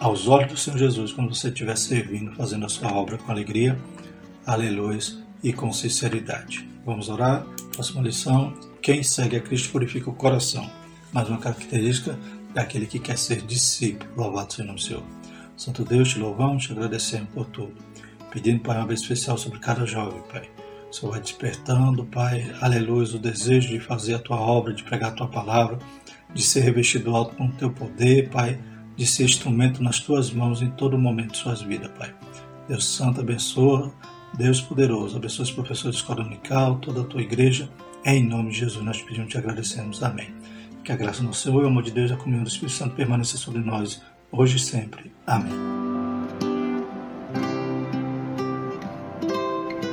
aos 0.00 0.26
olhos 0.26 0.52
do 0.52 0.58
Senhor 0.58 0.76
Jesus 0.76 1.12
quando 1.12 1.32
você 1.32 1.48
estiver 1.48 1.76
servindo, 1.76 2.34
fazendo 2.34 2.66
a 2.66 2.68
sua 2.68 2.92
obra 2.92 3.16
com 3.16 3.30
alegria, 3.30 3.78
aleluia 4.44 5.25
e 5.42 5.52
com 5.52 5.72
sinceridade. 5.72 6.68
Vamos 6.84 7.08
orar? 7.08 7.46
Próxima 7.72 8.02
lição. 8.02 8.54
Quem 8.80 9.02
segue 9.02 9.36
a 9.36 9.40
Cristo 9.40 9.70
purifica 9.70 10.10
o 10.10 10.14
coração. 10.14 10.68
Mais 11.12 11.28
uma 11.28 11.38
característica 11.38 12.18
daquele 12.54 12.86
que 12.86 12.98
quer 12.98 13.18
ser 13.18 13.42
discípulo. 13.42 14.10
Louvado 14.16 14.52
seja 14.52 14.62
o 14.62 14.66
nome 14.66 14.78
do 14.78 14.84
Senhor. 14.84 15.02
Santo 15.56 15.84
Deus, 15.84 16.10
te 16.10 16.18
louvamos, 16.18 16.64
te 16.64 16.72
agradecemos 16.72 17.28
por 17.30 17.46
tudo. 17.46 17.74
Pedindo, 18.30 18.60
Pai, 18.60 18.76
uma 18.76 18.86
bênção 18.86 19.04
especial 19.04 19.38
sobre 19.38 19.58
cada 19.58 19.86
jovem, 19.86 20.20
Pai 20.30 20.48
o 20.90 20.94
Senhor 20.94 21.12
vai 21.12 21.20
despertando, 21.20 22.04
Pai, 22.04 22.54
aleluia, 22.60 23.14
o 23.14 23.18
desejo 23.18 23.68
de 23.68 23.80
fazer 23.80 24.14
a 24.14 24.18
tua 24.18 24.40
obra, 24.40 24.72
de 24.72 24.84
pregar 24.84 25.10
a 25.10 25.14
tua 25.14 25.28
palavra, 25.28 25.78
de 26.32 26.42
ser 26.42 26.60
revestido 26.60 27.14
alto 27.14 27.34
com 27.34 27.46
o 27.46 27.52
teu 27.52 27.70
poder, 27.70 28.30
Pai, 28.30 28.58
de 28.96 29.06
ser 29.06 29.24
instrumento 29.24 29.82
nas 29.82 30.00
tuas 30.00 30.30
mãos 30.30 30.62
em 30.62 30.70
todo 30.70 30.98
momento 30.98 31.32
de 31.32 31.38
suas 31.38 31.60
vidas, 31.62 31.90
Pai. 31.98 32.14
Deus 32.68 32.86
Santo, 32.86 33.20
abençoa, 33.20 33.92
Deus 34.34 34.60
poderoso, 34.60 35.16
abençoa 35.16 35.44
os 35.44 35.50
professores 35.50 35.96
de 35.96 36.02
escola 36.02 36.24
unical, 36.24 36.76
toda 36.76 37.00
a 37.00 37.04
tua 37.04 37.22
igreja, 37.22 37.68
em 38.04 38.24
nome 38.24 38.50
de 38.50 38.58
Jesus 38.58 38.84
nós 38.84 39.00
pedimos 39.02 39.28
e 39.28 39.30
te 39.32 39.38
agradecemos. 39.38 40.02
Amém. 40.02 40.34
Que 40.84 40.92
a 40.92 40.96
graça 40.96 41.22
do 41.22 41.34
Senhor 41.34 41.62
e 41.62 41.64
o 41.64 41.68
amor 41.68 41.82
de 41.82 41.90
Deus 41.90 42.12
a 42.12 42.16
comunhão 42.16 42.44
do 42.44 42.48
Espírito 42.48 42.76
Santo 42.76 42.94
permaneça 42.94 43.36
sobre 43.36 43.60
nós, 43.60 44.02
hoje 44.30 44.56
e 44.56 44.60
sempre. 44.60 45.12
Amém. 45.26 45.85